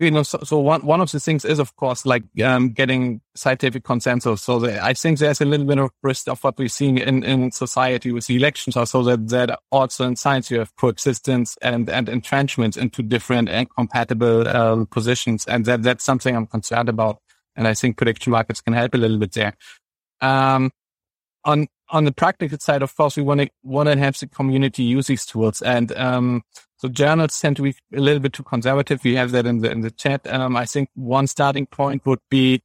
[0.00, 3.20] You know, so, so one, one of the things is, of course, like, um, getting
[3.34, 4.42] scientific consensus.
[4.42, 7.24] So the, I think there's a little bit of risk of what we're seeing in,
[7.24, 11.90] in society with the elections also that, that also in science you have coexistence and,
[11.90, 15.44] and entrenchment into different and compatible, um, positions.
[15.46, 17.18] And that, that's something I'm concerned about.
[17.56, 19.54] And I think prediction markets can help a little bit there.
[20.20, 20.70] Um,
[21.44, 24.82] on, on the practical side, of course, we want to, want to have the community
[24.82, 26.42] use these tools and, um,
[26.78, 29.02] so journals tend to be a little bit too conservative.
[29.02, 30.32] We have that in the in the chat.
[30.32, 32.62] Um, I think one starting point would be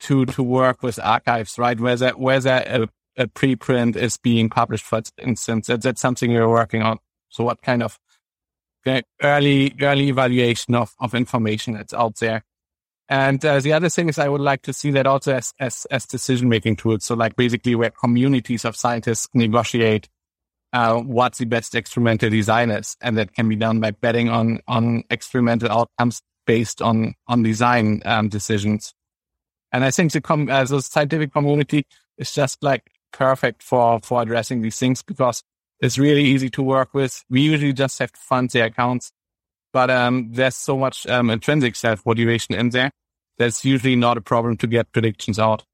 [0.00, 1.78] to to work with archives, right?
[1.78, 2.88] Where there where there a,
[3.22, 6.98] a preprint is being published, for instance, that, that's something we're working on.
[7.28, 8.00] So what kind of
[9.22, 12.44] early early evaluation of of information that's out there.
[13.12, 15.84] And uh, the other thing is, I would like to see that also as as,
[15.90, 17.04] as decision making tools.
[17.04, 20.08] So like basically where communities of scientists negotiate
[20.72, 22.96] uh, what the best experimental design is.
[23.02, 28.00] And that can be done by betting on, on experimental outcomes based on, on design
[28.06, 28.94] um, decisions.
[29.72, 31.84] And I think the, com- uh, the scientific community
[32.16, 35.42] is just like perfect for, for addressing these things because
[35.80, 37.22] it's really easy to work with.
[37.28, 39.12] We usually just have to fund the accounts,
[39.70, 42.90] but um, there's so much um, intrinsic self motivation in there.
[43.38, 45.64] That's usually not a problem to get predictions out.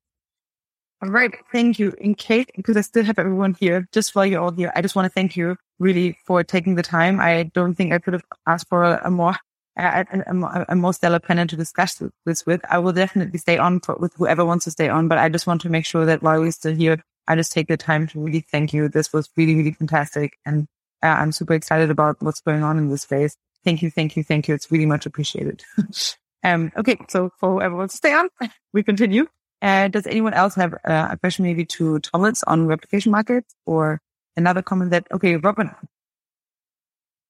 [1.00, 1.32] All right.
[1.52, 1.94] Thank you.
[1.98, 4.96] In case, because I still have everyone here, just while you're all here, I just
[4.96, 7.20] want to thank you really for taking the time.
[7.20, 9.36] I don't think I could have asked for a, more,
[9.78, 12.60] a, a, a, more stellar panel to discuss this with.
[12.68, 15.46] I will definitely stay on for, with whoever wants to stay on, but I just
[15.46, 18.20] want to make sure that while we're still here, I just take the time to
[18.20, 18.88] really thank you.
[18.88, 20.36] This was really, really fantastic.
[20.44, 20.66] And
[21.04, 23.36] uh, I'm super excited about what's going on in this space.
[23.64, 23.90] Thank you.
[23.90, 24.24] Thank you.
[24.24, 24.54] Thank you.
[24.54, 25.62] It's really much appreciated.
[26.44, 26.96] um, okay.
[27.08, 28.28] So for wants to stay on,
[28.72, 29.26] we continue.
[29.60, 34.00] Uh, does anyone else have uh, a question maybe to Thomas on replication markets or
[34.36, 35.70] another comment that, okay, Robin.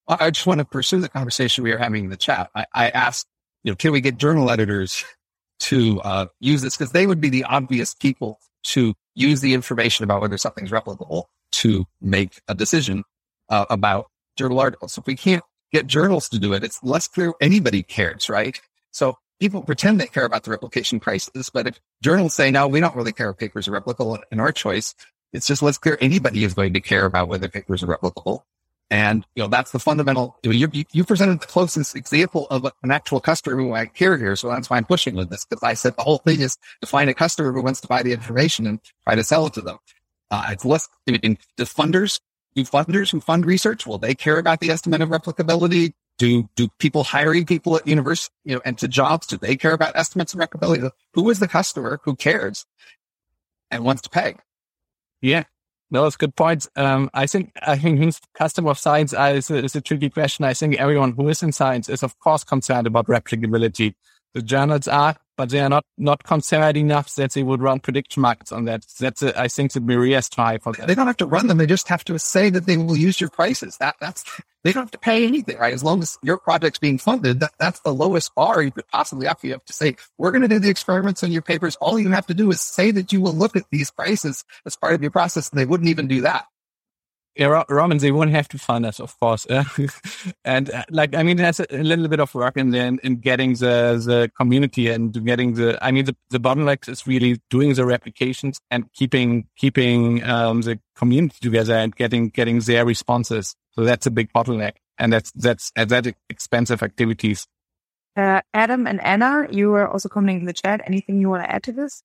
[0.07, 2.49] I just want to pursue the conversation we are having in the chat.
[2.55, 3.27] I, I asked,
[3.63, 5.03] you know, can we get journal editors
[5.59, 6.77] to uh, use this?
[6.77, 11.25] Because they would be the obvious people to use the information about whether something's replicable
[11.51, 13.03] to make a decision
[13.49, 14.93] uh, about journal articles.
[14.93, 18.59] So if we can't get journals to do it, it's less clear anybody cares, right?
[18.91, 22.79] So people pretend they care about the replication crisis, but if journals say, no, we
[22.79, 24.95] don't really care if papers are replicable in our choice,
[25.33, 28.41] it's just less clear anybody is going to care about whether papers are replicable.
[28.91, 32.89] And, you know, that's the fundamental, you, you, you presented the closest example of an
[32.89, 34.35] actual customer who I care here.
[34.35, 36.87] So that's why I'm pushing with this because I said the whole thing is to
[36.87, 39.61] find a customer who wants to buy the information and try to sell it to
[39.61, 39.77] them.
[40.31, 42.19] Uh, it's less, I mean, the funders,
[42.55, 45.93] do funders who fund research, will they care about the estimate of replicability?
[46.19, 49.73] Do, do people hiring people at university, you know, and to jobs, do they care
[49.73, 50.91] about estimates of replicability?
[51.13, 52.65] Who is the customer who cares
[53.71, 54.35] and wants to pay?
[55.21, 55.45] Yeah.
[55.91, 56.69] No, it's good points.
[56.75, 60.45] Um, I think I think customer of science is a, is a tricky question.
[60.45, 63.95] I think everyone who is in science is of course concerned about replicability.
[64.33, 68.21] The journals are, but they are not not concerned enough that they would run prediction
[68.21, 68.85] markets on that.
[68.99, 70.87] That's a, I think the Maria's try for that.
[70.87, 71.57] They don't have to run them.
[71.57, 73.77] They just have to say that they will use your prices.
[73.77, 74.23] That that's
[74.63, 75.73] they don't have to pay anything, right?
[75.73, 79.25] As long as your project's being funded, that, that's the lowest bar you could possibly
[79.25, 79.39] have.
[79.41, 81.77] You have to say, we're going to do the experiments on your papers.
[81.77, 84.75] All you have to do is say that you will look at these prices as
[84.75, 85.49] part of your process.
[85.49, 86.45] And they wouldn't even do that.
[87.35, 89.45] Yeah, Roman, they won't have to fund us, of course.
[90.45, 92.99] and uh, like, I mean, that's a, a, little bit of work in there in,
[93.01, 97.39] in, getting the, the community and getting the, I mean, the, the bottleneck is really
[97.49, 103.55] doing the replications and keeping, keeping, um, the community together and getting, getting their responses.
[103.71, 104.73] So that's a big bottleneck.
[104.97, 107.47] And that's, that's, uh, that expensive activities.
[108.17, 110.81] Uh, Adam and Anna, you were also commenting in the chat.
[110.85, 112.03] Anything you want to add to this?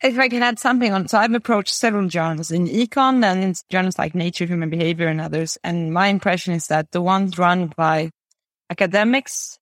[0.00, 3.54] If I can add something on, so I've approached several journals in econ and in
[3.68, 5.58] journals like Nature, Human Behavior and others.
[5.64, 8.10] And my impression is that the ones run by
[8.70, 9.58] academics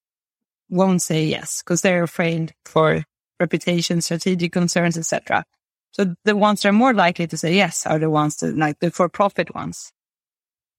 [0.69, 3.03] won't say yes because they're afraid for
[3.41, 5.45] reputation, strategic concerns, etc.
[5.93, 8.79] So the ones that are more likely to say yes are the ones that like
[8.81, 9.91] the for profit ones.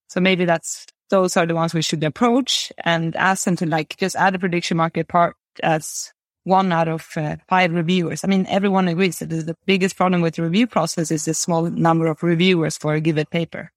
[0.08, 3.96] So maybe that's, those are the ones we should approach and ask them to like
[3.96, 6.12] just add a prediction market part as
[6.48, 8.24] one out of uh, five reviewers.
[8.24, 11.70] I mean, everyone agrees that the biggest problem with the review process is the small
[11.70, 13.70] number of reviewers for a given paper.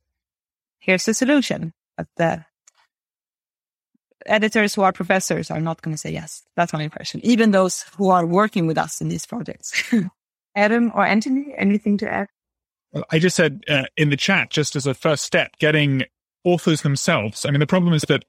[0.80, 1.74] Here's the solution.
[1.97, 2.45] But the
[4.26, 6.43] editors who are professors are not going to say yes.
[6.55, 7.22] That's my impression.
[7.24, 9.84] Even those who are working with us in these projects.
[10.55, 12.28] Adam or Anthony, anything to add?
[12.91, 16.03] Well, I just said uh, in the chat, just as a first step, getting
[16.43, 17.45] authors themselves.
[17.45, 18.26] I mean, the problem is that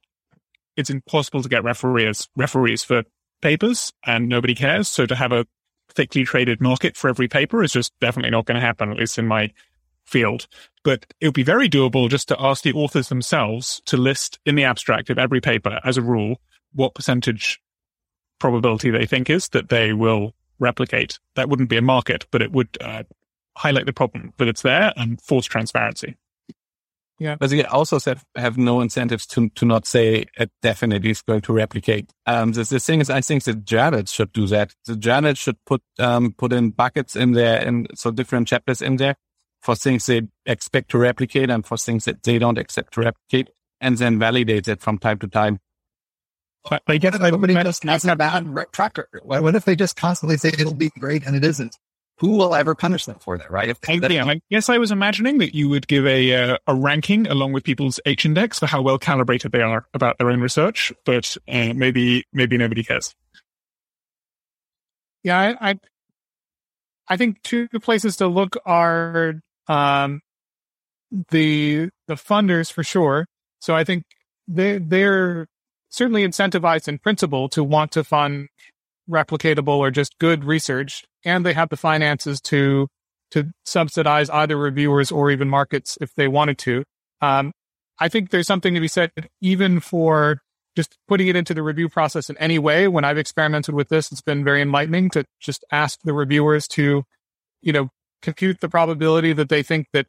[0.77, 3.03] it's impossible to get referees referees for
[3.43, 4.89] papers and nobody cares.
[4.89, 5.47] So to have a
[5.91, 9.19] thickly traded market for every paper is just definitely not going to happen, at least
[9.19, 9.53] in my
[10.05, 10.47] field.
[10.85, 14.55] But it would be very doable just to ask the authors themselves to list in
[14.55, 16.41] the abstract of every paper as a rule
[16.73, 17.61] what percentage
[18.39, 21.19] probability they think is that they will replicate.
[21.37, 23.03] That wouldn't be a market, but it would uh,
[23.57, 26.17] highlight the problem that it's there and force transparency.
[27.23, 27.37] Yeah.
[27.39, 31.43] But they also have, have no incentives to, to not say it definitely is going
[31.43, 32.13] to replicate.
[32.27, 34.75] Um, the, the thing is, I think the journals should do that.
[34.87, 38.97] The journals should put, um, put in buckets in there and so different chapters in
[38.97, 39.17] there
[39.61, 43.51] for things they expect to replicate and for things that they don't accept to replicate
[43.81, 45.61] and then validate it from time to time.
[46.69, 49.09] But, but get it, nobody just has a bad tracker.
[49.23, 51.77] What if they just constantly say it'll be great and it isn't?
[52.23, 53.69] Who will ever punish them for that, right?
[53.69, 56.75] If I, yeah, I guess I was imagining that you would give a uh, a
[56.75, 60.41] ranking along with people's H index for how well calibrated they are about their own
[60.41, 63.13] research, but uh, maybe maybe nobody cares.
[65.25, 65.79] Yeah, I, I,
[67.09, 70.21] I think two places to look are um,
[71.31, 73.27] the the funders for sure.
[73.59, 74.05] So I think
[74.47, 75.49] they they're
[75.89, 78.47] certainly incentivized in principle to want to fund
[79.11, 82.89] replicatable or just good research and they have the finances to
[83.31, 86.85] to subsidize either reviewers or even markets if they wanted to.
[87.23, 87.53] Um,
[87.99, 90.41] I think there's something to be said even for
[90.77, 92.89] just putting it into the review process in any way.
[92.89, 97.05] When I've experimented with this, it's been very enlightening to just ask the reviewers to,
[97.61, 97.89] you know,
[98.23, 100.07] compute the probability that they think that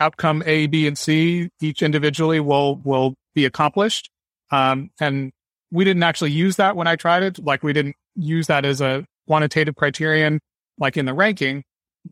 [0.00, 4.10] outcome A, B, and C each individually will will be accomplished.
[4.50, 5.32] Um, and
[5.70, 7.38] we didn't actually use that when I tried it.
[7.38, 10.40] Like we didn't use that as a quantitative criterion
[10.78, 11.64] like in the ranking,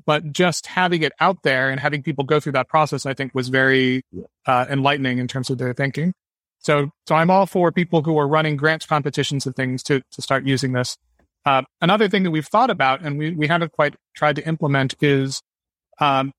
[0.06, 3.34] but just having it out there and having people go through that process, I think
[3.34, 4.02] was very
[4.46, 6.12] uh, enlightening in terms of their thinking.
[6.58, 10.22] So, so I'm all for people who are running grants competitions and things to, to
[10.22, 10.96] start using this.
[11.44, 14.94] Uh, another thing that we've thought about and we, we haven't quite tried to implement
[15.02, 15.42] is,
[16.00, 16.32] um,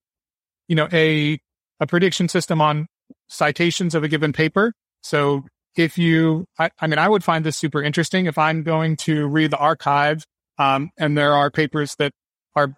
[0.67, 1.37] you know, a,
[1.79, 2.87] a prediction system on
[3.27, 4.73] citations of a given paper.
[5.01, 5.45] So
[5.75, 9.27] if you, I, I mean, I would find this super interesting if I'm going to
[9.27, 10.23] read the arXiv
[10.57, 12.11] um, and there are papers that
[12.55, 12.75] are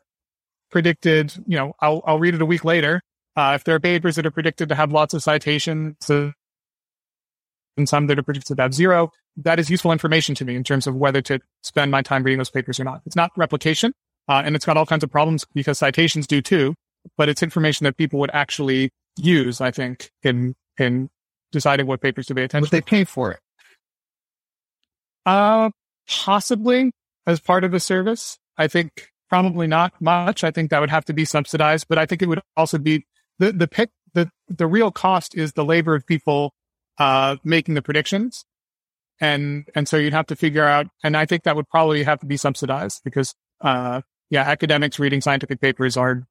[0.71, 3.01] predicted, you know, I'll, I'll read it a week later.
[3.35, 6.33] Uh, if there are papers that are predicted to have lots of citations and
[7.85, 10.87] some that are predicted to have zero, that is useful information to me in terms
[10.87, 13.01] of whether to spend my time reading those papers or not.
[13.05, 13.93] It's not replication,
[14.27, 16.73] uh, and it's got all kinds of problems because citations do too,
[17.15, 21.09] but it's information that people would actually use, I think, in, in
[21.51, 22.75] deciding what papers to pay attention to.
[22.75, 23.39] Would they pay for it?
[25.25, 25.69] Uh,
[26.07, 26.91] possibly
[27.25, 28.37] as part of the service.
[28.57, 30.43] I think probably not much.
[30.43, 33.05] I think that would have to be subsidized, but I think it would also be
[33.39, 36.53] the, the pick, the, the real cost is the labor of people,
[36.97, 38.45] uh, making the predictions.
[39.19, 42.19] And, and so you'd have to figure out, and I think that would probably have
[42.21, 46.23] to be subsidized because, uh, yeah, academics reading scientific papers are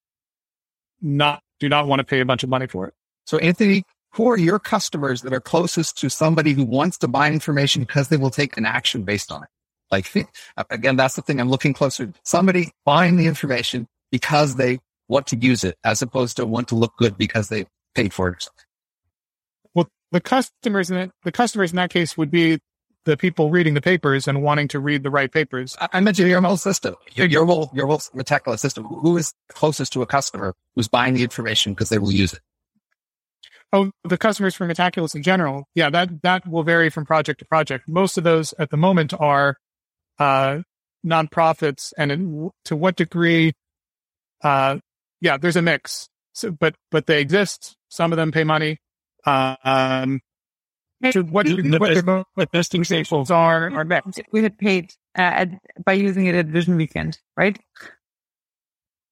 [1.00, 2.94] not do not want to pay a bunch of money for it.
[3.26, 3.82] So Anthony,
[4.16, 8.08] who are your customers that are closest to somebody who wants to buy information because
[8.08, 9.48] they will take an action based on it?
[9.90, 10.10] Like
[10.70, 12.10] again, that's the thing I'm looking closer.
[12.22, 16.74] Somebody buying the information because they want to use it as opposed to want to
[16.74, 18.48] look good because they paid for it.
[19.74, 22.58] Well, the customers in it, the customers in that case would be
[23.04, 25.76] the people reading the papers and wanting to read the right papers.
[25.78, 28.84] I, I mentioned your whole system, your, your whole, your whole system.
[28.84, 32.40] Who is closest to a customer who's buying the information because they will use it?
[33.72, 35.68] Oh, the customers for Metaculus in general.
[35.74, 37.88] Yeah, that, that will vary from project to project.
[37.88, 39.56] Most of those at the moment are,
[40.18, 40.60] uh,
[41.04, 43.54] nonprofits and in, to what degree,
[44.42, 44.78] uh,
[45.20, 46.08] yeah, there's a mix.
[46.32, 47.76] So, but, but they exist.
[47.88, 48.78] Some of them pay money.
[49.24, 50.20] Uh, um,
[51.10, 54.20] to what, the, what best, the what best examples are, are mixed.
[54.32, 55.48] We had paid uh, at,
[55.84, 57.58] by using it at Vision Weekend, right?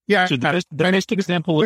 [0.07, 0.26] Yeah.
[0.26, 1.61] So the best, the best example,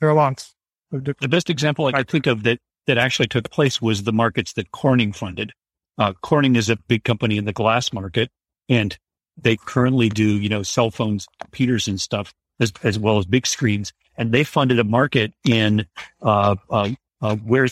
[0.00, 0.54] there are lots.
[0.92, 4.70] The best example I think of that, that actually took place was the markets that
[4.72, 5.52] Corning funded.
[5.98, 8.28] Uh, Corning is a big company in the glass market
[8.68, 8.96] and
[9.36, 13.46] they currently do, you know, cell phones, computers and stuff as, as well as big
[13.46, 13.92] screens.
[14.16, 15.86] And they funded a market in,
[16.20, 16.90] uh, uh,
[17.22, 17.66] uh where,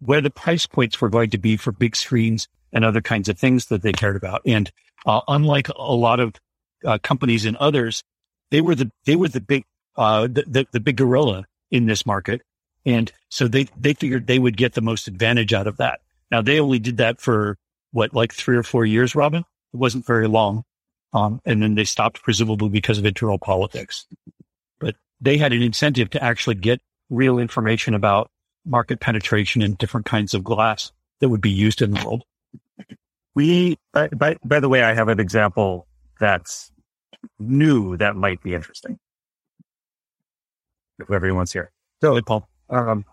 [0.00, 3.38] where the price points were going to be for big screens and other kinds of
[3.38, 4.42] things that they cared about.
[4.44, 4.70] And,
[5.06, 6.34] uh, unlike a lot of,
[6.84, 8.02] uh, companies and others,
[8.50, 9.64] they were the, they were the big,
[9.96, 12.42] uh, the, the, the big gorilla in this market.
[12.86, 16.00] And so they, they figured they would get the most advantage out of that.
[16.30, 17.58] Now they only did that for
[17.92, 19.44] what, like three or four years, Robin?
[19.72, 20.64] It wasn't very long.
[21.12, 24.06] Um, and then they stopped presumably because of internal politics,
[24.78, 28.30] but they had an incentive to actually get real information about
[28.64, 32.22] market penetration in different kinds of glass that would be used in the world.
[33.34, 35.86] We, by, by, by the way, I have an example
[36.20, 36.70] that's
[37.38, 38.98] new that might be interesting.
[41.08, 41.70] If wants here.
[42.00, 42.48] So, hey, Paul.
[42.68, 43.04] Um,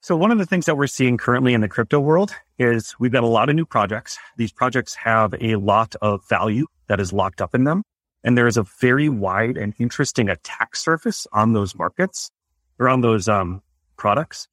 [0.00, 3.12] so one of the things that we're seeing currently in the crypto world is we've
[3.12, 4.18] got a lot of new projects.
[4.36, 7.84] These projects have a lot of value that is locked up in them.
[8.24, 12.30] And there is a very wide and interesting attack surface on those markets
[12.78, 13.62] or on those, um,
[13.96, 14.48] products,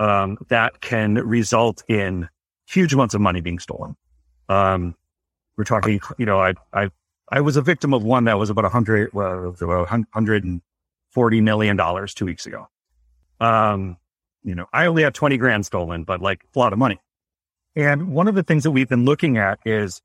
[0.00, 2.28] um, that can result in
[2.68, 3.96] huge amounts of money being stolen.
[4.48, 4.96] Um,
[5.56, 6.90] we're talking, you know, I, I,
[7.30, 9.88] I was a victim of one that was about a hundred, well, about
[11.18, 12.68] 140 million dollars two weeks ago.
[13.40, 13.96] Um,
[14.42, 17.00] you know, I only had 20 grand stolen, but like a lot of money.
[17.76, 20.00] And one of the things that we've been looking at is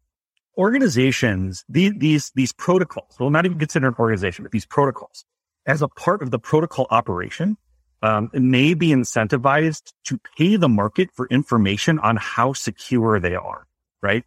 [0.57, 5.26] organizations, these, these, these protocols, well, not even consider an organization, but these protocols
[5.66, 7.57] as a part of the protocol operation,
[8.01, 13.66] um, may be incentivized to pay the market for information on how secure they are,
[14.01, 14.26] right?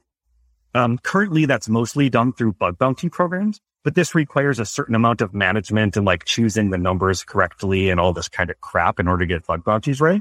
[0.75, 5.21] Um, currently that's mostly done through bug bounty programs, but this requires a certain amount
[5.21, 9.07] of management and like choosing the numbers correctly and all this kind of crap in
[9.07, 10.21] order to get bug bounties right.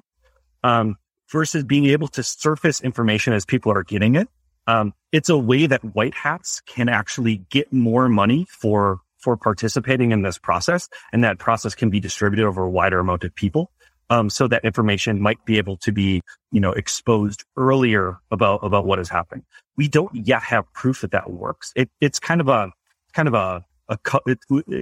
[0.63, 0.97] Um,
[1.31, 4.27] versus being able to surface information as people are getting it.
[4.67, 10.11] Um, it's a way that white hats can actually get more money for, for participating
[10.11, 10.87] in this process.
[11.11, 13.71] And that process can be distributed over a wider amount of people.
[14.11, 18.85] Um, so that information might be able to be, you know, exposed earlier about, about
[18.85, 19.43] what is happening.
[19.75, 21.73] We don't yet have proof that that works.
[21.75, 22.69] It, it's kind of a,
[23.15, 23.97] kind of a, a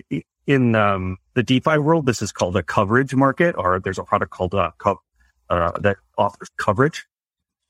[0.10, 4.04] it, in um, the DeFi world, this is called a coverage market, or there's a
[4.04, 5.00] product called uh, co-
[5.50, 7.06] uh, that offers coverage.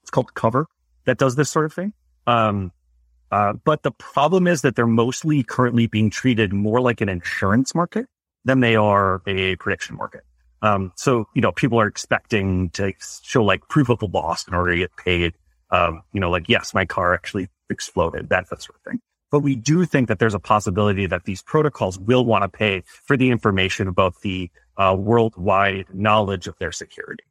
[0.01, 0.65] It's called Cover
[1.05, 1.93] that does this sort of thing.
[2.25, 2.71] Um,
[3.31, 7.75] uh, but the problem is that they're mostly currently being treated more like an insurance
[7.75, 8.07] market
[8.45, 10.21] than they are a prediction market.
[10.61, 12.93] Um, so, you know, people are expecting to
[13.23, 15.33] show like proof of a loss in order to get paid.
[15.71, 19.01] Um, you know, like, yes, my car actually exploded, that, that sort of thing.
[19.33, 22.83] But we do think that there's a possibility that these protocols will want to pay
[22.85, 27.23] for the information about the uh, worldwide knowledge of their security.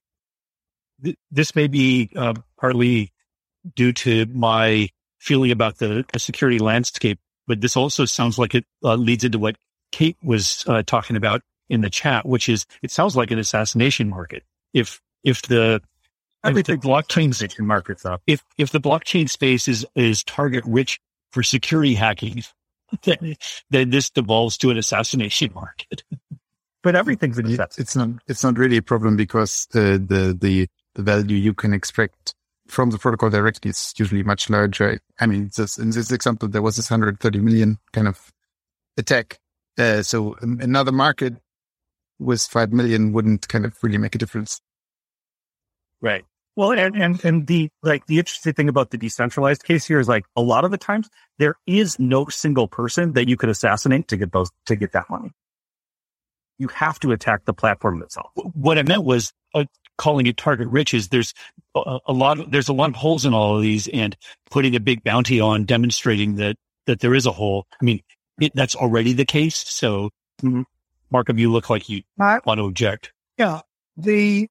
[1.30, 3.12] This may be uh, partly
[3.76, 4.88] due to my
[5.20, 9.38] feeling about the, the, security landscape, but this also sounds like it uh, leads into
[9.38, 9.54] what
[9.92, 14.08] Kate was uh, talking about in the chat, which is it sounds like an assassination
[14.08, 14.42] market.
[14.74, 15.80] If if the
[16.44, 20.98] if the blockchain markets up, if if the blockchain space is is target rich
[21.32, 22.42] for security hacking,
[23.04, 23.34] then,
[23.70, 26.04] then this devolves to an assassination market.
[26.82, 27.46] But everything's an
[27.78, 28.10] It's not.
[28.26, 32.34] It's not really a problem because the the the the value you can extract
[32.66, 34.98] from the protocol directly is usually much larger.
[35.20, 38.32] I mean, this, in this example, there was this 130 million kind of
[38.96, 39.38] attack.
[39.78, 41.34] Uh, so another market
[42.18, 44.60] with 5 million wouldn't kind of really make a difference.
[46.00, 46.24] Right.
[46.54, 50.08] Well, and, and, and the, like, the interesting thing about the decentralized case here is
[50.08, 51.08] like a lot of the times
[51.38, 55.08] there is no single person that you could assassinate to get those, to get that
[55.08, 55.30] money.
[56.58, 58.30] You have to attack the platform itself.
[58.34, 59.64] What I meant was uh,
[59.96, 61.32] calling it target rich is there's
[61.74, 64.14] a, a, lot of, there's a lot of holes in all of these and
[64.50, 66.56] putting a big bounty on demonstrating that,
[66.86, 67.66] that there is a hole.
[67.80, 68.02] I mean,
[68.40, 69.56] it, that's already the case.
[69.56, 70.10] So
[70.42, 70.62] mm-hmm.
[71.10, 73.12] Markham, you look like you want to object.
[73.38, 73.60] Yeah.
[73.96, 74.48] The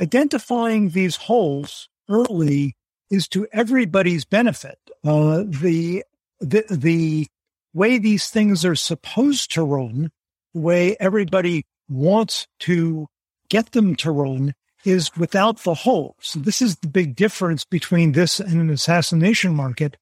[0.00, 2.74] identifying these holes early
[3.10, 4.78] is to everybody's benefit.
[5.04, 6.04] Uh, the,
[6.40, 7.26] the, the
[7.72, 10.10] way these things are supposed to run,
[10.54, 13.06] the way everybody wants to
[13.48, 14.54] get them to run
[14.84, 16.36] is without the holes.
[16.36, 19.96] This is the big difference between this and an assassination market.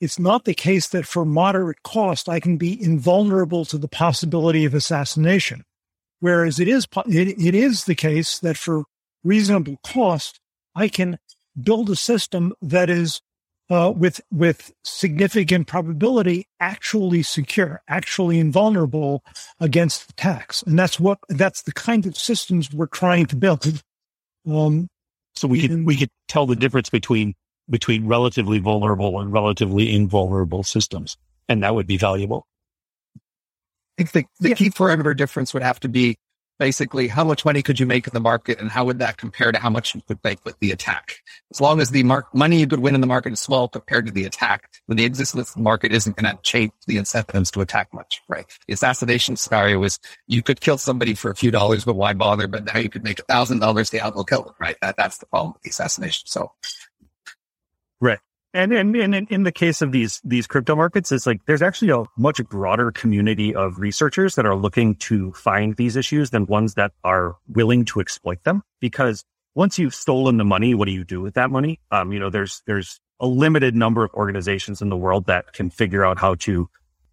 [0.00, 4.64] It's not the case that for moderate cost, I can be invulnerable to the possibility
[4.64, 5.64] of assassination.
[6.20, 8.84] Whereas it is, it, it is the case that for
[9.24, 10.40] reasonable cost,
[10.74, 11.18] I can
[11.60, 13.20] build a system that is
[13.70, 19.22] uh, with with significant probability actually secure, actually invulnerable
[19.60, 23.82] against attacks, and that's what that's the kind of systems we're trying to build.
[24.50, 24.88] Um,
[25.34, 27.34] so we could we could tell the difference between
[27.68, 31.16] between relatively vulnerable and relatively invulnerable systems,
[31.48, 32.46] and that would be valuable.
[33.98, 34.54] I think the, the yeah.
[34.56, 36.16] key parameter difference would have to be
[36.60, 39.50] basically how much money could you make in the market and how would that compare
[39.50, 41.16] to how much you could make with the attack?
[41.50, 44.04] As long as the mark, money you could win in the market is small compared
[44.06, 47.50] to the attack, then the existence of the market isn't going to change the incentives
[47.52, 48.44] to attack much, right?
[48.68, 52.46] The assassination scenario is you could kill somebody for a few dollars, but why bother?
[52.46, 54.76] But now you could make a thousand dollars, the outlaw kill them, right?
[54.82, 56.26] That, that's the problem with the assassination.
[56.26, 56.52] So.
[58.02, 58.20] Right.
[58.52, 61.90] And, and, and in the case of these, these crypto markets, it's like there's actually
[61.92, 66.74] a much broader community of researchers that are looking to find these issues than ones
[66.74, 68.62] that are willing to exploit them.
[68.80, 69.24] Because
[69.54, 71.78] once you've stolen the money, what do you do with that money?
[71.92, 75.70] Um, you know, there's, there's a limited number of organizations in the world that can
[75.70, 76.68] figure out how to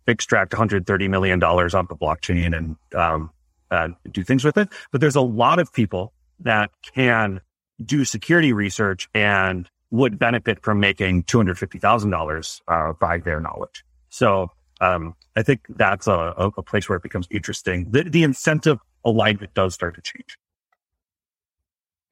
[0.08, 3.30] extract 130 million dollars off the blockchain and, um,
[3.70, 4.70] uh, do things with it.
[4.92, 7.42] But there's a lot of people that can
[7.84, 13.84] do security research and would benefit from making $250,000 uh, by their knowledge.
[14.10, 14.52] So
[14.82, 17.90] um, I think that's a, a, place where it becomes interesting.
[17.90, 20.38] The, the incentive alignment does start to change.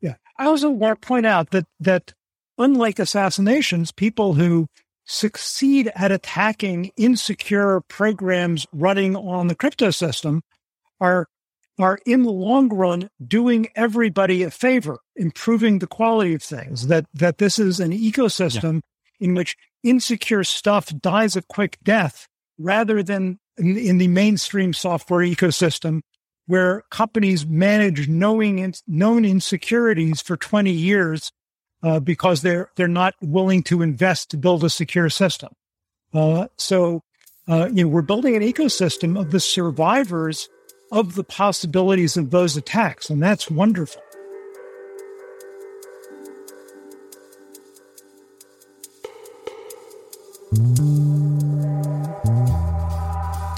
[0.02, 0.16] Yeah.
[0.38, 2.14] I also want to point out that, that
[2.58, 4.68] unlike assassinations, people who
[5.06, 10.42] succeed at attacking insecure programs running on the crypto system
[11.00, 11.28] are
[11.78, 17.06] are in the long run doing everybody a favor, improving the quality of things, that,
[17.14, 18.82] that this is an ecosystem
[19.20, 19.28] yeah.
[19.28, 22.28] in which insecure stuff dies a quick death
[22.58, 26.02] rather than in, in, the mainstream software ecosystem
[26.48, 31.32] where companies manage knowing known insecurities for 20 years
[31.84, 35.50] uh, because they're they're not willing to invest to build a secure system.
[36.14, 37.02] Uh, so,
[37.48, 40.50] uh, you know, we're building an ecosystem of the survivors
[40.96, 43.10] of the possibilities of those attacks.
[43.10, 44.02] And that's wonderful.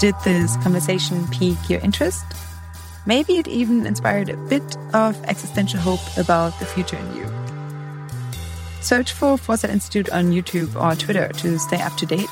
[0.00, 2.24] Did this conversation pique your interest?
[3.06, 7.26] Maybe it even inspired a bit of existential hope about the future in you.
[8.80, 12.28] Search for Foresight Institute on YouTube or Twitter to stay up to date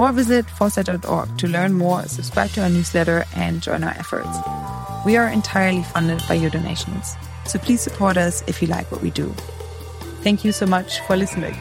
[0.00, 4.38] or visit foresight.org to learn more, subscribe to our newsletter, and join our efforts.
[5.04, 7.14] We are entirely funded by your donations,
[7.44, 9.28] so please support us if you like what we do.
[10.22, 11.54] Thank you so much for listening.